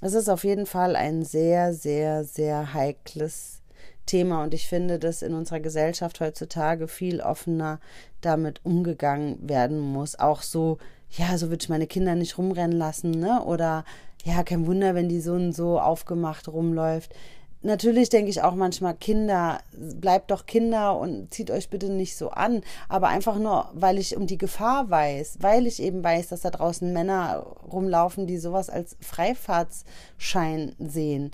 es 0.00 0.14
ist 0.14 0.28
auf 0.28 0.44
jeden 0.44 0.66
Fall 0.66 0.94
ein 0.94 1.24
sehr, 1.24 1.74
sehr, 1.74 2.24
sehr 2.24 2.72
heikles 2.72 3.62
Thema 4.04 4.44
und 4.44 4.54
ich 4.54 4.68
finde, 4.68 5.00
dass 5.00 5.22
in 5.22 5.34
unserer 5.34 5.58
Gesellschaft 5.58 6.20
heutzutage 6.20 6.86
viel 6.86 7.20
offener 7.20 7.80
damit 8.20 8.60
umgegangen 8.64 9.48
werden 9.48 9.80
muss. 9.80 10.16
Auch 10.16 10.42
so 10.42 10.78
ja, 11.10 11.38
so 11.38 11.48
würde 11.48 11.62
ich 11.62 11.68
meine 11.68 11.86
Kinder 11.86 12.14
nicht 12.14 12.38
rumrennen 12.38 12.76
lassen, 12.76 13.10
ne? 13.10 13.42
Oder 13.44 13.84
ja, 14.24 14.42
kein 14.42 14.66
Wunder, 14.66 14.94
wenn 14.94 15.08
die 15.08 15.20
so 15.20 15.34
und 15.34 15.52
so 15.52 15.78
aufgemacht 15.78 16.48
rumläuft. 16.48 17.14
Natürlich 17.62 18.10
denke 18.10 18.30
ich 18.30 18.42
auch 18.42 18.54
manchmal, 18.54 18.94
Kinder, 18.94 19.58
bleibt 19.72 20.30
doch 20.30 20.46
Kinder 20.46 20.98
und 20.98 21.32
zieht 21.32 21.50
euch 21.50 21.70
bitte 21.70 21.90
nicht 21.90 22.16
so 22.16 22.30
an. 22.30 22.62
Aber 22.88 23.08
einfach 23.08 23.38
nur, 23.38 23.70
weil 23.72 23.98
ich 23.98 24.16
um 24.16 24.26
die 24.26 24.38
Gefahr 24.38 24.90
weiß, 24.90 25.38
weil 25.40 25.66
ich 25.66 25.82
eben 25.82 26.04
weiß, 26.04 26.28
dass 26.28 26.42
da 26.42 26.50
draußen 26.50 26.92
Männer 26.92 27.44
rumlaufen, 27.72 28.26
die 28.26 28.38
sowas 28.38 28.70
als 28.70 28.96
Freifahrtsschein 29.00 30.76
sehen. 30.78 31.30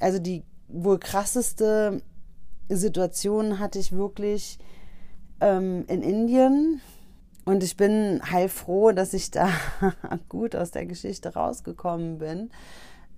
Also 0.00 0.18
die 0.18 0.42
wohl 0.68 0.98
krasseste 0.98 2.02
Situation 2.68 3.58
hatte 3.58 3.78
ich 3.78 3.92
wirklich 3.92 4.58
ähm, 5.40 5.84
in 5.88 6.02
Indien 6.02 6.80
und 7.48 7.62
ich 7.62 7.78
bin 7.78 8.20
heilfroh, 8.30 8.92
dass 8.92 9.14
ich 9.14 9.30
da 9.30 9.48
gut 10.28 10.54
aus 10.54 10.70
der 10.70 10.84
Geschichte 10.84 11.32
rausgekommen 11.32 12.18
bin. 12.18 12.50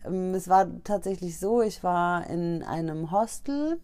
Ähm, 0.07 0.35
es 0.35 0.47
war 0.47 0.69
tatsächlich 0.85 1.41
so, 1.41 1.63
ich 1.63 1.83
war 1.83 2.31
in 2.31 2.63
einem 2.63 3.11
Hostel 3.11 3.81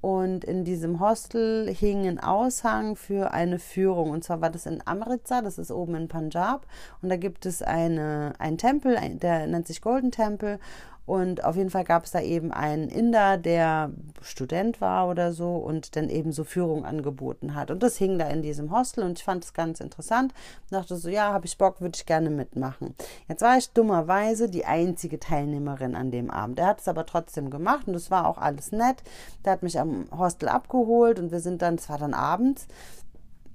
und 0.00 0.42
in 0.44 0.64
diesem 0.64 1.00
Hostel 1.00 1.68
hing 1.68 2.06
ein 2.06 2.18
Aushang 2.18 2.96
für 2.96 3.34
eine 3.34 3.58
Führung. 3.58 4.08
Und 4.08 4.24
zwar 4.24 4.40
war 4.40 4.48
das 4.48 4.64
in 4.64 4.80
Amritsar, 4.86 5.42
das 5.42 5.58
ist 5.58 5.70
oben 5.70 5.96
in 5.96 6.08
Punjab. 6.08 6.66
Und 7.02 7.10
da 7.10 7.16
gibt 7.16 7.44
es 7.44 7.60
eine, 7.60 8.32
einen 8.38 8.56
Tempel, 8.56 8.96
der 9.18 9.46
nennt 9.48 9.66
sich 9.66 9.82
Golden 9.82 10.12
Temple. 10.12 10.60
Und 11.08 11.42
auf 11.42 11.56
jeden 11.56 11.70
Fall 11.70 11.84
gab 11.84 12.04
es 12.04 12.10
da 12.10 12.20
eben 12.20 12.52
einen 12.52 12.90
Inder, 12.90 13.38
der 13.38 13.90
Student 14.20 14.82
war 14.82 15.08
oder 15.08 15.32
so 15.32 15.56
und 15.56 15.96
dann 15.96 16.10
eben 16.10 16.32
so 16.32 16.44
Führung 16.44 16.84
angeboten 16.84 17.54
hat. 17.54 17.70
Und 17.70 17.82
das 17.82 17.96
hing 17.96 18.18
da 18.18 18.28
in 18.28 18.42
diesem 18.42 18.70
Hostel 18.70 19.04
und 19.04 19.18
ich 19.18 19.24
fand 19.24 19.42
es 19.42 19.54
ganz 19.54 19.80
interessant. 19.80 20.34
Und 20.64 20.72
dachte 20.72 20.96
so, 20.96 21.08
ja, 21.08 21.32
habe 21.32 21.46
ich 21.46 21.56
Bock, 21.56 21.80
würde 21.80 21.96
ich 21.96 22.04
gerne 22.04 22.28
mitmachen. 22.28 22.94
Jetzt 23.26 23.40
war 23.40 23.56
ich 23.56 23.70
dummerweise 23.70 24.50
die 24.50 24.66
einzige 24.66 25.18
Teilnehmerin 25.18 25.94
an 25.94 26.10
dem 26.10 26.30
Abend. 26.30 26.58
Er 26.58 26.66
hat 26.66 26.80
es 26.80 26.88
aber 26.88 27.06
trotzdem 27.06 27.48
gemacht 27.48 27.88
und 27.88 27.94
es 27.94 28.10
war 28.10 28.26
auch 28.26 28.36
alles 28.36 28.70
nett. 28.72 29.02
Der 29.46 29.52
hat 29.52 29.62
mich 29.62 29.80
am 29.80 30.08
Hostel 30.14 30.50
abgeholt 30.50 31.18
und 31.18 31.32
wir 31.32 31.40
sind 31.40 31.62
dann, 31.62 31.76
es 31.76 31.88
war 31.88 31.96
dann 31.96 32.12
abends, 32.12 32.68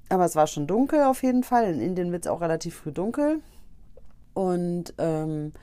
aber 0.09 0.25
es 0.25 0.35
war 0.35 0.47
schon 0.47 0.65
dunkel 0.65 1.03
auf 1.03 1.21
jeden 1.21 1.43
Fall. 1.43 1.71
In 1.71 1.81
Indien 1.81 2.11
wird 2.11 2.25
es 2.25 2.31
auch 2.31 2.41
relativ 2.41 2.77
früh 2.77 2.91
dunkel. 2.91 3.41
Und 4.33 4.95
ähm, 4.97 5.53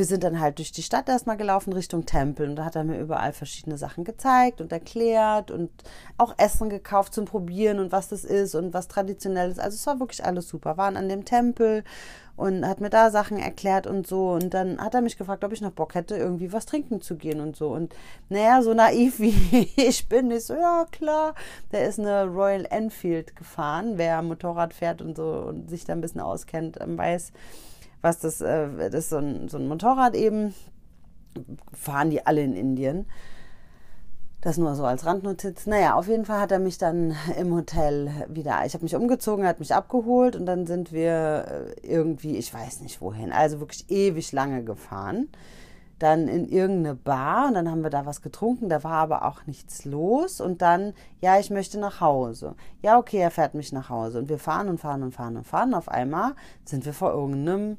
wir 0.00 0.06
sind 0.06 0.24
dann 0.24 0.40
halt 0.40 0.56
durch 0.56 0.72
die 0.72 0.82
Stadt 0.82 1.10
erstmal 1.10 1.36
gelaufen 1.36 1.74
Richtung 1.74 2.06
Tempel. 2.06 2.48
Und 2.48 2.56
da 2.56 2.64
hat 2.64 2.74
er 2.74 2.84
mir 2.84 2.98
überall 2.98 3.34
verschiedene 3.34 3.76
Sachen 3.76 4.02
gezeigt 4.02 4.62
und 4.62 4.72
erklärt 4.72 5.50
und 5.50 5.70
auch 6.16 6.32
Essen 6.38 6.70
gekauft 6.70 7.12
zum 7.12 7.26
Probieren 7.26 7.78
und 7.78 7.92
was 7.92 8.08
das 8.08 8.24
ist 8.24 8.54
und 8.54 8.72
was 8.72 8.88
traditionell 8.88 9.50
ist. 9.50 9.60
Also 9.60 9.74
es 9.74 9.86
war 9.86 10.00
wirklich 10.00 10.24
alles 10.24 10.48
super. 10.48 10.78
Waren 10.78 10.96
an 10.96 11.10
dem 11.10 11.26
Tempel 11.26 11.84
und 12.34 12.66
hat 12.66 12.80
mir 12.80 12.88
da 12.88 13.10
Sachen 13.10 13.38
erklärt 13.38 13.86
und 13.86 14.06
so. 14.06 14.30
Und 14.30 14.54
dann 14.54 14.80
hat 14.80 14.94
er 14.94 15.02
mich 15.02 15.18
gefragt, 15.18 15.44
ob 15.44 15.52
ich 15.52 15.60
noch 15.60 15.72
Bock 15.72 15.94
hätte, 15.94 16.16
irgendwie 16.16 16.50
was 16.50 16.64
trinken 16.64 17.02
zu 17.02 17.16
gehen 17.16 17.38
und 17.38 17.54
so. 17.54 17.68
Und 17.68 17.94
naja, 18.30 18.62
so 18.62 18.72
naiv 18.72 19.18
wie 19.20 19.70
ich 19.76 20.08
bin, 20.08 20.30
ich 20.30 20.46
so, 20.46 20.54
ja 20.54 20.86
klar, 20.90 21.34
der 21.72 21.86
ist 21.86 21.98
eine 21.98 22.24
Royal 22.24 22.66
Enfield 22.70 23.36
gefahren, 23.36 23.98
wer 23.98 24.22
Motorrad 24.22 24.72
fährt 24.72 25.02
und 25.02 25.18
so 25.18 25.44
und 25.46 25.68
sich 25.68 25.84
da 25.84 25.92
ein 25.92 26.00
bisschen 26.00 26.22
auskennt, 26.22 26.78
ähm, 26.80 26.96
weiß, 26.96 27.32
was 28.02 28.18
das, 28.18 28.40
äh, 28.40 28.90
das 28.90 29.04
ist 29.04 29.10
so 29.10 29.18
ein, 29.18 29.48
so 29.48 29.58
ein 29.58 29.68
Motorrad 29.68 30.14
eben, 30.14 30.54
fahren 31.72 32.10
die 32.10 32.26
alle 32.26 32.42
in 32.42 32.54
Indien. 32.54 33.06
Das 34.40 34.56
nur 34.56 34.74
so 34.74 34.86
als 34.86 35.04
Randnotiz. 35.04 35.66
Naja, 35.66 35.94
auf 35.94 36.08
jeden 36.08 36.24
Fall 36.24 36.40
hat 36.40 36.50
er 36.50 36.60
mich 36.60 36.78
dann 36.78 37.14
im 37.38 37.54
Hotel 37.54 38.10
wieder, 38.28 38.64
ich 38.64 38.72
habe 38.72 38.84
mich 38.84 38.96
umgezogen, 38.96 39.44
er 39.44 39.50
hat 39.50 39.60
mich 39.60 39.74
abgeholt 39.74 40.34
und 40.34 40.46
dann 40.46 40.66
sind 40.66 40.92
wir 40.92 41.74
äh, 41.82 41.86
irgendwie, 41.86 42.36
ich 42.36 42.52
weiß 42.52 42.80
nicht 42.80 43.02
wohin, 43.02 43.32
also 43.32 43.60
wirklich 43.60 43.90
ewig 43.90 44.32
lange 44.32 44.64
gefahren. 44.64 45.28
Dann 45.98 46.28
in 46.28 46.48
irgendeine 46.48 46.94
Bar 46.94 47.48
und 47.48 47.54
dann 47.54 47.70
haben 47.70 47.82
wir 47.82 47.90
da 47.90 48.06
was 48.06 48.22
getrunken, 48.22 48.70
da 48.70 48.82
war 48.82 48.94
aber 48.94 49.26
auch 49.26 49.44
nichts 49.44 49.84
los 49.84 50.40
und 50.40 50.62
dann, 50.62 50.94
ja, 51.20 51.38
ich 51.38 51.50
möchte 51.50 51.78
nach 51.78 52.00
Hause. 52.00 52.54
Ja, 52.80 52.98
okay, 52.98 53.18
er 53.18 53.30
fährt 53.30 53.52
mich 53.52 53.70
nach 53.72 53.90
Hause 53.90 54.18
und 54.18 54.30
wir 54.30 54.38
fahren 54.38 54.70
und 54.70 54.78
fahren 54.78 55.02
und 55.02 55.12
fahren 55.12 55.36
und 55.36 55.46
fahren. 55.46 55.74
Auf 55.74 55.90
einmal 55.90 56.32
sind 56.64 56.86
wir 56.86 56.94
vor 56.94 57.12
irgendeinem 57.12 57.76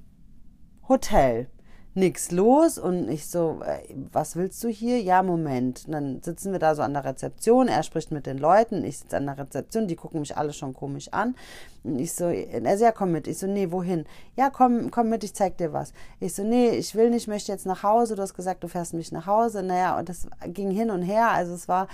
Hotel. 0.87 1.47
nichts 1.93 2.31
los 2.31 2.77
und 2.77 3.09
ich 3.09 3.27
so, 3.27 3.59
äh, 3.65 3.93
was 4.11 4.35
willst 4.35 4.63
du 4.63 4.69
hier? 4.69 5.01
Ja, 5.01 5.23
Moment. 5.23 5.83
Und 5.85 5.91
dann 5.91 6.21
sitzen 6.23 6.51
wir 6.53 6.59
da 6.59 6.73
so 6.73 6.81
an 6.81 6.93
der 6.93 7.03
Rezeption, 7.03 7.67
er 7.67 7.83
spricht 7.83 8.11
mit 8.11 8.25
den 8.25 8.37
Leuten, 8.37 8.85
ich 8.85 8.99
sitze 8.99 9.17
an 9.17 9.25
der 9.25 9.37
Rezeption, 9.37 9.87
die 9.87 9.95
gucken 9.95 10.21
mich 10.21 10.37
alle 10.37 10.53
schon 10.53 10.73
komisch 10.73 11.09
an. 11.11 11.35
Und 11.83 11.99
ich 11.99 12.13
so, 12.13 12.25
er 12.25 12.77
so, 12.77 12.85
ja, 12.85 12.91
komm 12.91 13.11
mit. 13.11 13.27
Ich 13.27 13.39
so, 13.39 13.47
nee, 13.47 13.71
wohin? 13.71 14.05
Ja, 14.37 14.49
komm, 14.49 14.91
komm 14.91 15.09
mit, 15.09 15.23
ich 15.23 15.33
zeig 15.33 15.57
dir 15.57 15.73
was. 15.73 15.93
Ich 16.19 16.33
so, 16.33 16.43
nee, 16.43 16.69
ich 16.69 16.95
will 16.95 17.09
nicht, 17.09 17.27
möchte 17.27 17.51
jetzt 17.51 17.65
nach 17.65 17.83
Hause. 17.83 18.15
Du 18.15 18.21
hast 18.21 18.35
gesagt, 18.35 18.63
du 18.63 18.67
fährst 18.67 18.93
mich 18.93 19.11
nach 19.11 19.25
Hause. 19.25 19.63
Naja, 19.63 19.97
und 19.97 20.07
das 20.07 20.27
ging 20.45 20.69
hin 20.71 20.91
und 20.91 21.01
her. 21.01 21.31
Also 21.31 21.53
es 21.55 21.67
war, 21.67 21.87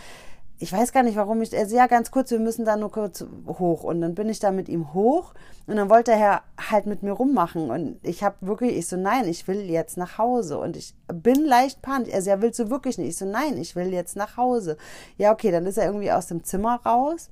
ich 0.60 0.74
weiß 0.74 0.92
gar 0.92 1.04
nicht, 1.04 1.16
warum 1.16 1.42
ich, 1.42 1.56
also 1.56 1.76
ja, 1.76 1.86
ganz 1.86 2.10
kurz, 2.10 2.32
wir 2.32 2.40
müssen 2.40 2.66
da 2.66 2.78
nur 2.78 2.92
kurz 2.92 3.24
hoch. 3.48 3.84
Und 3.84 4.02
dann 4.02 4.16
bin 4.16 4.28
ich 4.28 4.40
da 4.40 4.52
mit 4.52 4.70
ihm 4.70 4.94
hoch 4.94 5.34
und 5.68 5.76
dann 5.76 5.90
wollte 5.90 6.12
er 6.12 6.42
halt 6.70 6.88
mit 6.88 7.04
mir 7.04 7.12
rummachen. 7.12 7.70
Und 7.70 8.00
ich 8.02 8.24
habe 8.24 8.36
wirklich, 8.42 8.76
ich 8.76 8.88
so, 8.88 8.98
nein, 8.98 9.28
ich 9.28 9.48
will 9.48 9.70
jetzt 9.70 9.98
nach 9.98 10.18
Hause. 10.18 10.58
Und 10.58 10.76
ich 10.76 10.96
bin 11.14 11.46
leicht 11.46 11.82
panisch. 11.84 12.14
Also, 12.14 12.32
ja, 12.32 12.42
willst 12.42 12.60
du 12.60 12.70
wirklich 12.70 12.98
nicht? 12.98 13.10
Ich 13.10 13.18
so, 13.18 13.26
nein, 13.26 13.58
ich 13.58 13.76
will 13.76 13.94
jetzt 13.94 14.16
nach 14.16 14.38
Hause. 14.38 14.78
Ja, 15.18 15.32
okay, 15.32 15.52
dann 15.52 15.66
ist 15.68 15.78
er 15.78 15.86
irgendwie 15.86 16.12
aus 16.12 16.28
dem 16.28 16.44
Zimmer 16.44 16.82
raus 16.84 17.30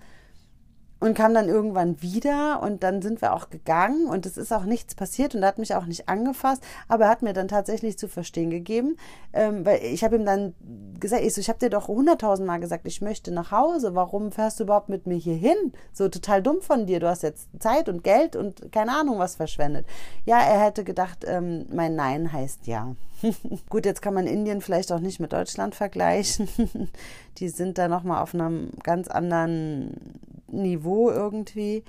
und 1.00 1.14
kam 1.14 1.34
dann 1.34 1.50
irgendwann 1.50 2.02
wieder 2.02 2.62
und 2.62 2.84
dann 2.84 3.02
sind 3.02 3.22
wir 3.22 3.34
auch 3.34 3.50
gegangen 3.50 4.08
und 4.08 4.26
es 4.26 4.38
ist 4.38 4.54
auch 4.54 4.64
nichts 4.64 4.96
passiert 4.96 5.36
und 5.36 5.44
er 5.44 5.50
hat 5.50 5.58
mich 5.58 5.76
auch 5.76 5.86
nicht 5.86 6.08
angefasst, 6.08 6.64
aber 6.88 7.06
er 7.06 7.10
hat 7.10 7.22
mir 7.22 7.34
dann 7.34 7.48
tatsächlich 7.48 7.98
zu 7.98 8.08
verstehen 8.08 8.50
gegeben, 8.50 8.98
ähm, 9.34 9.66
weil 9.66 9.84
ich 9.84 10.04
habe 10.04 10.16
ihm 10.16 10.26
dann 10.26 10.56
gesagt, 11.00 11.24
ich, 11.24 11.34
so, 11.34 11.42
ich 11.42 11.50
habe 11.50 11.60
dir 11.60 11.70
doch 11.70 11.88
hunderttausend 11.88 12.48
Mal 12.48 12.60
gesagt, 12.60 12.88
ich 12.88 13.02
möchte 13.02 13.32
nach 13.32 13.52
Hause, 13.52 13.94
warum 13.94 14.32
fährst 14.32 14.60
du 14.60 14.64
überhaupt 14.64 14.90
mit 14.90 15.06
mir 15.06 15.18
hier 15.18 15.36
hin? 15.36 15.74
So 15.92 16.08
total 16.08 16.42
dumm 16.42 16.62
von 16.62 16.86
dir, 16.86 17.00
du 17.00 17.10
hast 17.10 17.24
jetzt 17.24 17.50
Zeit 17.60 17.90
und 17.90 18.04
Geld 18.04 18.36
und 18.36 18.72
keine 18.72 18.98
Ahnung 18.98 19.20
was 19.20 19.36
verschwendet. 19.36 19.86
Ja, 20.26 20.40
er 20.40 20.62
hätte 20.62 20.84
gedacht, 20.84 21.26
ähm, 21.28 21.66
mein 21.72 21.96
Nein 21.96 22.32
heißt 22.32 22.68
ja. 22.68 22.96
Gut, 23.70 23.86
jetzt 23.86 24.02
kann 24.02 24.14
man 24.14 24.28
Indien 24.28 24.62
vielleicht 24.62 24.92
auch 24.92 25.00
nicht 25.00 25.20
mit 25.20 25.34
Deutschland 25.34 25.76
vergleichen. 25.76 26.48
Die 27.38 27.50
sind 27.50 27.78
da 27.78 27.88
nochmal 27.88 28.22
auf 28.22 28.34
einem 28.34 28.70
ganz 28.84 29.08
anderen 29.08 30.20
Niveau 30.62 31.10
irgendwie. 31.10 31.84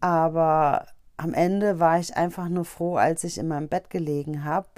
Aber 0.00 0.86
am 1.16 1.34
Ende 1.34 1.78
war 1.78 1.98
ich 1.98 2.16
einfach 2.16 2.48
nur 2.48 2.64
froh, 2.64 2.96
als 2.96 3.24
ich 3.24 3.38
in 3.38 3.48
meinem 3.48 3.68
Bett 3.68 3.90
gelegen 3.90 4.44
habe 4.44 4.68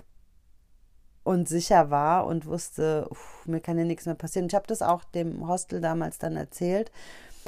und 1.25 1.49
sicher 1.49 1.91
war 1.91 2.27
und 2.27 2.47
wusste, 2.47 3.09
uff, 3.11 3.45
mir 3.47 3.61
kann 3.61 3.79
ja 3.79 3.85
nichts 3.85 4.07
mehr 4.07 4.15
passieren. 4.15 4.47
Ich 4.47 4.55
habe 4.55 4.67
das 4.69 4.83
auch 4.83 5.03
dem 5.03 5.49
Hostel 5.49 5.81
damals 5.81 6.19
dann 6.19 6.37
erzählt, 6.37 6.93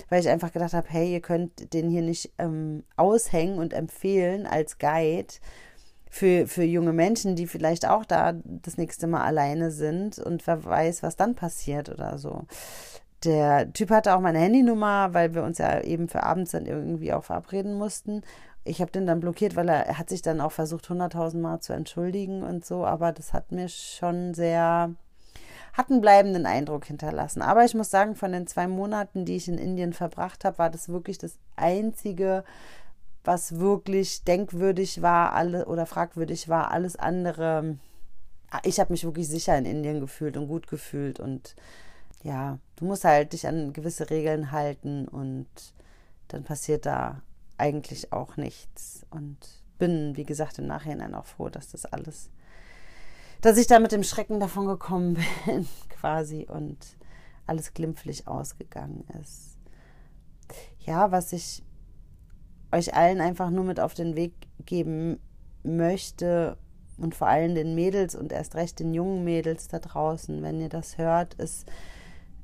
weil 0.08 0.20
ich 0.20 0.28
einfach 0.28 0.52
gedacht 0.52 0.72
habe, 0.72 0.88
hey, 0.90 1.12
ihr 1.12 1.20
könnt 1.20 1.72
den 1.72 1.88
hier 1.88 2.02
nicht 2.02 2.32
ähm, 2.38 2.82
aushängen 2.96 3.58
und 3.58 3.72
empfehlen 3.72 4.46
als 4.46 4.78
Guide 4.78 5.34
für, 6.10 6.48
für 6.48 6.64
junge 6.64 6.92
Menschen, 6.92 7.36
die 7.36 7.46
vielleicht 7.46 7.86
auch 7.86 8.04
da 8.04 8.34
das 8.44 8.78
nächste 8.78 9.06
Mal 9.06 9.22
alleine 9.22 9.70
sind 9.70 10.18
und 10.18 10.46
wer 10.46 10.64
weiß, 10.64 11.02
was 11.02 11.16
dann 11.16 11.34
passiert 11.34 11.88
oder 11.88 12.18
so. 12.18 12.46
Der 13.24 13.72
Typ 13.72 13.90
hatte 13.90 14.14
auch 14.14 14.20
meine 14.20 14.38
Handynummer, 14.38 15.12
weil 15.12 15.34
wir 15.34 15.42
uns 15.42 15.58
ja 15.58 15.80
eben 15.80 16.08
für 16.08 16.22
abends 16.22 16.52
dann 16.52 16.66
irgendwie 16.66 17.12
auch 17.12 17.24
verabreden 17.24 17.74
mussten. 17.74 18.22
Ich 18.64 18.80
habe 18.80 18.92
den 18.92 19.06
dann 19.06 19.20
blockiert, 19.20 19.56
weil 19.56 19.68
er, 19.68 19.98
hat 19.98 20.08
sich 20.08 20.22
dann 20.22 20.40
auch 20.40 20.52
versucht, 20.52 20.88
hunderttausend 20.88 21.42
Mal 21.42 21.60
zu 21.60 21.72
entschuldigen 21.72 22.42
und 22.42 22.64
so, 22.64 22.84
aber 22.84 23.12
das 23.12 23.32
hat 23.32 23.50
mir 23.50 23.68
schon 23.68 24.34
sehr, 24.34 24.94
hat 25.72 25.90
einen 25.90 26.00
bleibenden 26.00 26.46
Eindruck 26.46 26.84
hinterlassen. 26.84 27.42
Aber 27.42 27.64
ich 27.64 27.74
muss 27.74 27.90
sagen, 27.90 28.14
von 28.14 28.32
den 28.32 28.46
zwei 28.46 28.68
Monaten, 28.68 29.24
die 29.24 29.36
ich 29.36 29.48
in 29.48 29.58
Indien 29.58 29.92
verbracht 29.92 30.44
habe, 30.44 30.58
war 30.58 30.70
das 30.70 30.88
wirklich 30.88 31.18
das 31.18 31.38
einzige 31.56 32.44
was 33.28 33.58
wirklich 33.58 34.24
denkwürdig 34.24 35.02
war 35.02 35.34
alle, 35.34 35.66
oder 35.66 35.84
fragwürdig 35.84 36.48
war. 36.48 36.70
Alles 36.70 36.96
andere, 36.96 37.76
ich 38.64 38.80
habe 38.80 38.92
mich 38.92 39.04
wirklich 39.04 39.28
sicher 39.28 39.56
in 39.58 39.66
Indien 39.66 40.00
gefühlt 40.00 40.38
und 40.38 40.48
gut 40.48 40.66
gefühlt. 40.66 41.20
Und 41.20 41.54
ja, 42.22 42.58
du 42.76 42.84
musst 42.84 43.04
halt 43.04 43.32
dich 43.32 43.46
an 43.46 43.72
gewisse 43.72 44.10
Regeln 44.10 44.50
halten 44.50 45.06
und 45.08 45.46
dann 46.28 46.44
passiert 46.44 46.86
da 46.86 47.22
eigentlich 47.56 48.12
auch 48.12 48.36
nichts. 48.36 49.06
Und 49.10 49.36
bin, 49.78 50.16
wie 50.16 50.24
gesagt, 50.24 50.58
im 50.58 50.66
Nachhinein 50.66 51.14
auch 51.14 51.26
froh, 51.26 51.48
dass 51.48 51.68
das 51.68 51.86
alles, 51.86 52.30
dass 53.40 53.56
ich 53.56 53.66
da 53.66 53.78
mit 53.78 53.92
dem 53.92 54.02
Schrecken 54.02 54.40
davon 54.40 54.66
gekommen 54.66 55.14
bin, 55.46 55.68
quasi, 55.88 56.46
und 56.48 56.78
alles 57.46 57.72
glimpflich 57.72 58.28
ausgegangen 58.28 59.04
ist. 59.20 59.56
Ja, 60.80 61.10
was 61.10 61.32
ich 61.32 61.62
euch 62.72 62.94
allen 62.94 63.20
einfach 63.20 63.50
nur 63.50 63.64
mit 63.64 63.80
auf 63.80 63.94
den 63.94 64.16
Weg 64.16 64.34
geben 64.66 65.18
möchte 65.62 66.58
und 66.98 67.14
vor 67.14 67.28
allem 67.28 67.54
den 67.54 67.74
Mädels 67.74 68.14
und 68.14 68.32
erst 68.32 68.54
recht 68.54 68.80
den 68.80 68.92
jungen 68.92 69.24
Mädels 69.24 69.68
da 69.68 69.78
draußen, 69.78 70.42
wenn 70.42 70.60
ihr 70.60 70.68
das 70.68 70.98
hört, 70.98 71.34
ist, 71.34 71.66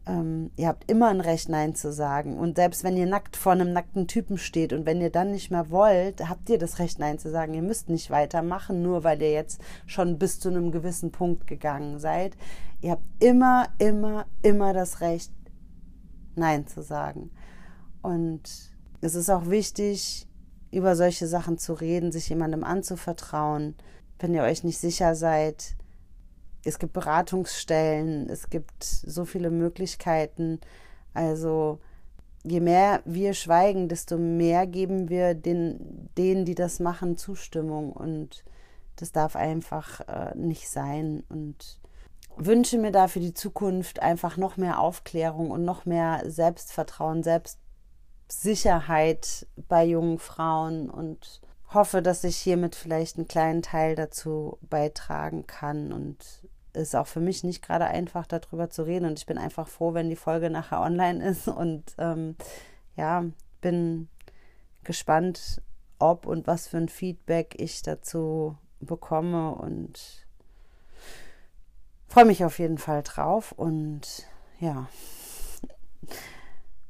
ähm, 0.07 0.51
ihr 0.57 0.69
habt 0.69 0.90
immer 0.90 1.09
ein 1.09 1.21
Recht, 1.21 1.49
Nein 1.49 1.75
zu 1.75 1.93
sagen. 1.93 2.38
Und 2.38 2.57
selbst 2.57 2.85
wenn 2.85 2.97
ihr 2.97 3.07
nackt 3.07 3.37
vor 3.37 3.53
einem 3.53 3.73
nackten 3.73 4.07
Typen 4.07 4.37
steht 4.37 4.73
und 4.73 4.85
wenn 4.87 5.01
ihr 5.01 5.11
dann 5.11 5.31
nicht 5.31 5.51
mehr 5.51 5.71
wollt, 5.71 6.29
habt 6.29 6.51
ihr 6.51 6.59
das 6.59 6.79
Recht, 6.79 6.99
Nein 6.99 7.19
zu 7.19 7.31
sagen. 7.31 7.55
Ihr 7.55 7.62
müsst 7.62 7.88
nicht 7.88 8.11
weitermachen, 8.11 8.83
nur 8.83 9.05
weil 9.05 9.23
ihr 9.23 9.33
jetzt 9.33 9.61
schon 9.87 10.19
bis 10.19 10.40
zu 10.40 10.51
einem 10.51 10.73
gewissen 10.73 11.11
Punkt 11.11 11.47
gegangen 11.47 11.99
seid. 11.99 12.37
Ihr 12.83 12.93
habt 12.93 13.07
immer, 13.19 13.69
immer, 13.79 14.27
immer 14.43 14.75
das 14.75 15.01
Recht, 15.01 15.33
Nein 16.35 16.67
zu 16.67 16.83
sagen. 16.83 17.31
Und 18.03 18.43
es 19.01 19.14
ist 19.14 19.31
auch 19.31 19.49
wichtig, 19.49 20.29
über 20.71 20.97
solche 20.97 21.27
Sachen 21.27 21.57
zu 21.57 21.73
reden, 21.73 22.12
sich 22.12 22.29
jemandem 22.29 22.64
anzuvertrauen, 22.64 23.75
wenn 24.19 24.35
ihr 24.35 24.43
euch 24.43 24.64
nicht 24.64 24.79
sicher 24.79 25.14
seid. 25.14 25.77
Es 26.64 26.79
gibt 26.79 26.92
Beratungsstellen, 26.92 28.29
es 28.29 28.50
gibt 28.50 28.83
so 28.83 29.24
viele 29.24 29.50
Möglichkeiten. 29.50 30.61
Also 31.12 31.79
je 32.42 32.61
mehr 32.61 33.03
wir 33.05 33.35
schweigen, 33.35 33.88
desto 33.88 34.18
mehr 34.18 34.66
geben 34.66 35.09
wir 35.09 35.35
den, 35.35 36.11
denen, 36.16 36.44
die 36.44 36.55
das 36.55 36.81
machen, 36.81 37.16
Zustimmung. 37.16 37.92
Und 37.92 38.44
das 38.96 39.12
darf 39.12 39.37
einfach 39.37 40.00
äh, 40.09 40.35
nicht 40.37 40.68
sein. 40.68 41.24
Und 41.29 41.81
wünsche 42.37 42.79
mir 42.79 42.92
da 42.92 43.09
für 43.09 43.20
die 43.20 43.35
Zukunft 43.35 44.00
einfach 44.00 44.37
noch 44.37 44.57
mehr 44.57 44.81
Aufklärung 44.81 45.50
und 45.50 45.64
noch 45.64 45.85
mehr 45.87 46.22
Selbstvertrauen, 46.27 47.22
Selbst 47.22 47.59
Sicherheit 48.29 49.46
bei 49.68 49.85
jungen 49.85 50.18
Frauen 50.18 50.90
und 50.90 51.40
hoffe, 51.72 52.03
dass 52.03 52.24
ich 52.24 52.37
hiermit 52.37 52.74
vielleicht 52.74 53.16
einen 53.16 53.29
kleinen 53.29 53.62
Teil 53.62 53.94
dazu 53.94 54.59
beitragen 54.62 55.46
kann 55.46 55.92
und 55.92 56.42
ist 56.74 56.94
auch 56.94 57.06
für 57.06 57.20
mich 57.20 57.44
nicht 57.44 57.62
gerade 57.62 57.87
einfach 57.87 58.26
darüber 58.26 58.70
zu 58.70 58.82
reden. 58.82 59.06
Und 59.06 59.18
ich 59.18 59.26
bin 59.26 59.38
einfach 59.38 59.68
froh, 59.68 59.94
wenn 59.94 60.10
die 60.10 60.16
Folge 60.16 60.50
nachher 60.50 60.80
online 60.80 61.24
ist. 61.24 61.48
Und 61.48 61.84
ähm, 61.98 62.37
ja, 62.96 63.24
bin 63.60 64.08
gespannt, 64.82 65.62
ob 65.98 66.26
und 66.26 66.46
was 66.46 66.68
für 66.68 66.76
ein 66.76 66.88
Feedback 66.88 67.54
ich 67.58 67.82
dazu 67.82 68.56
bekomme. 68.80 69.54
Und 69.54 70.26
freue 72.08 72.26
mich 72.26 72.44
auf 72.44 72.58
jeden 72.58 72.78
Fall 72.78 73.02
drauf. 73.02 73.52
Und 73.52 74.26
ja 74.60 74.88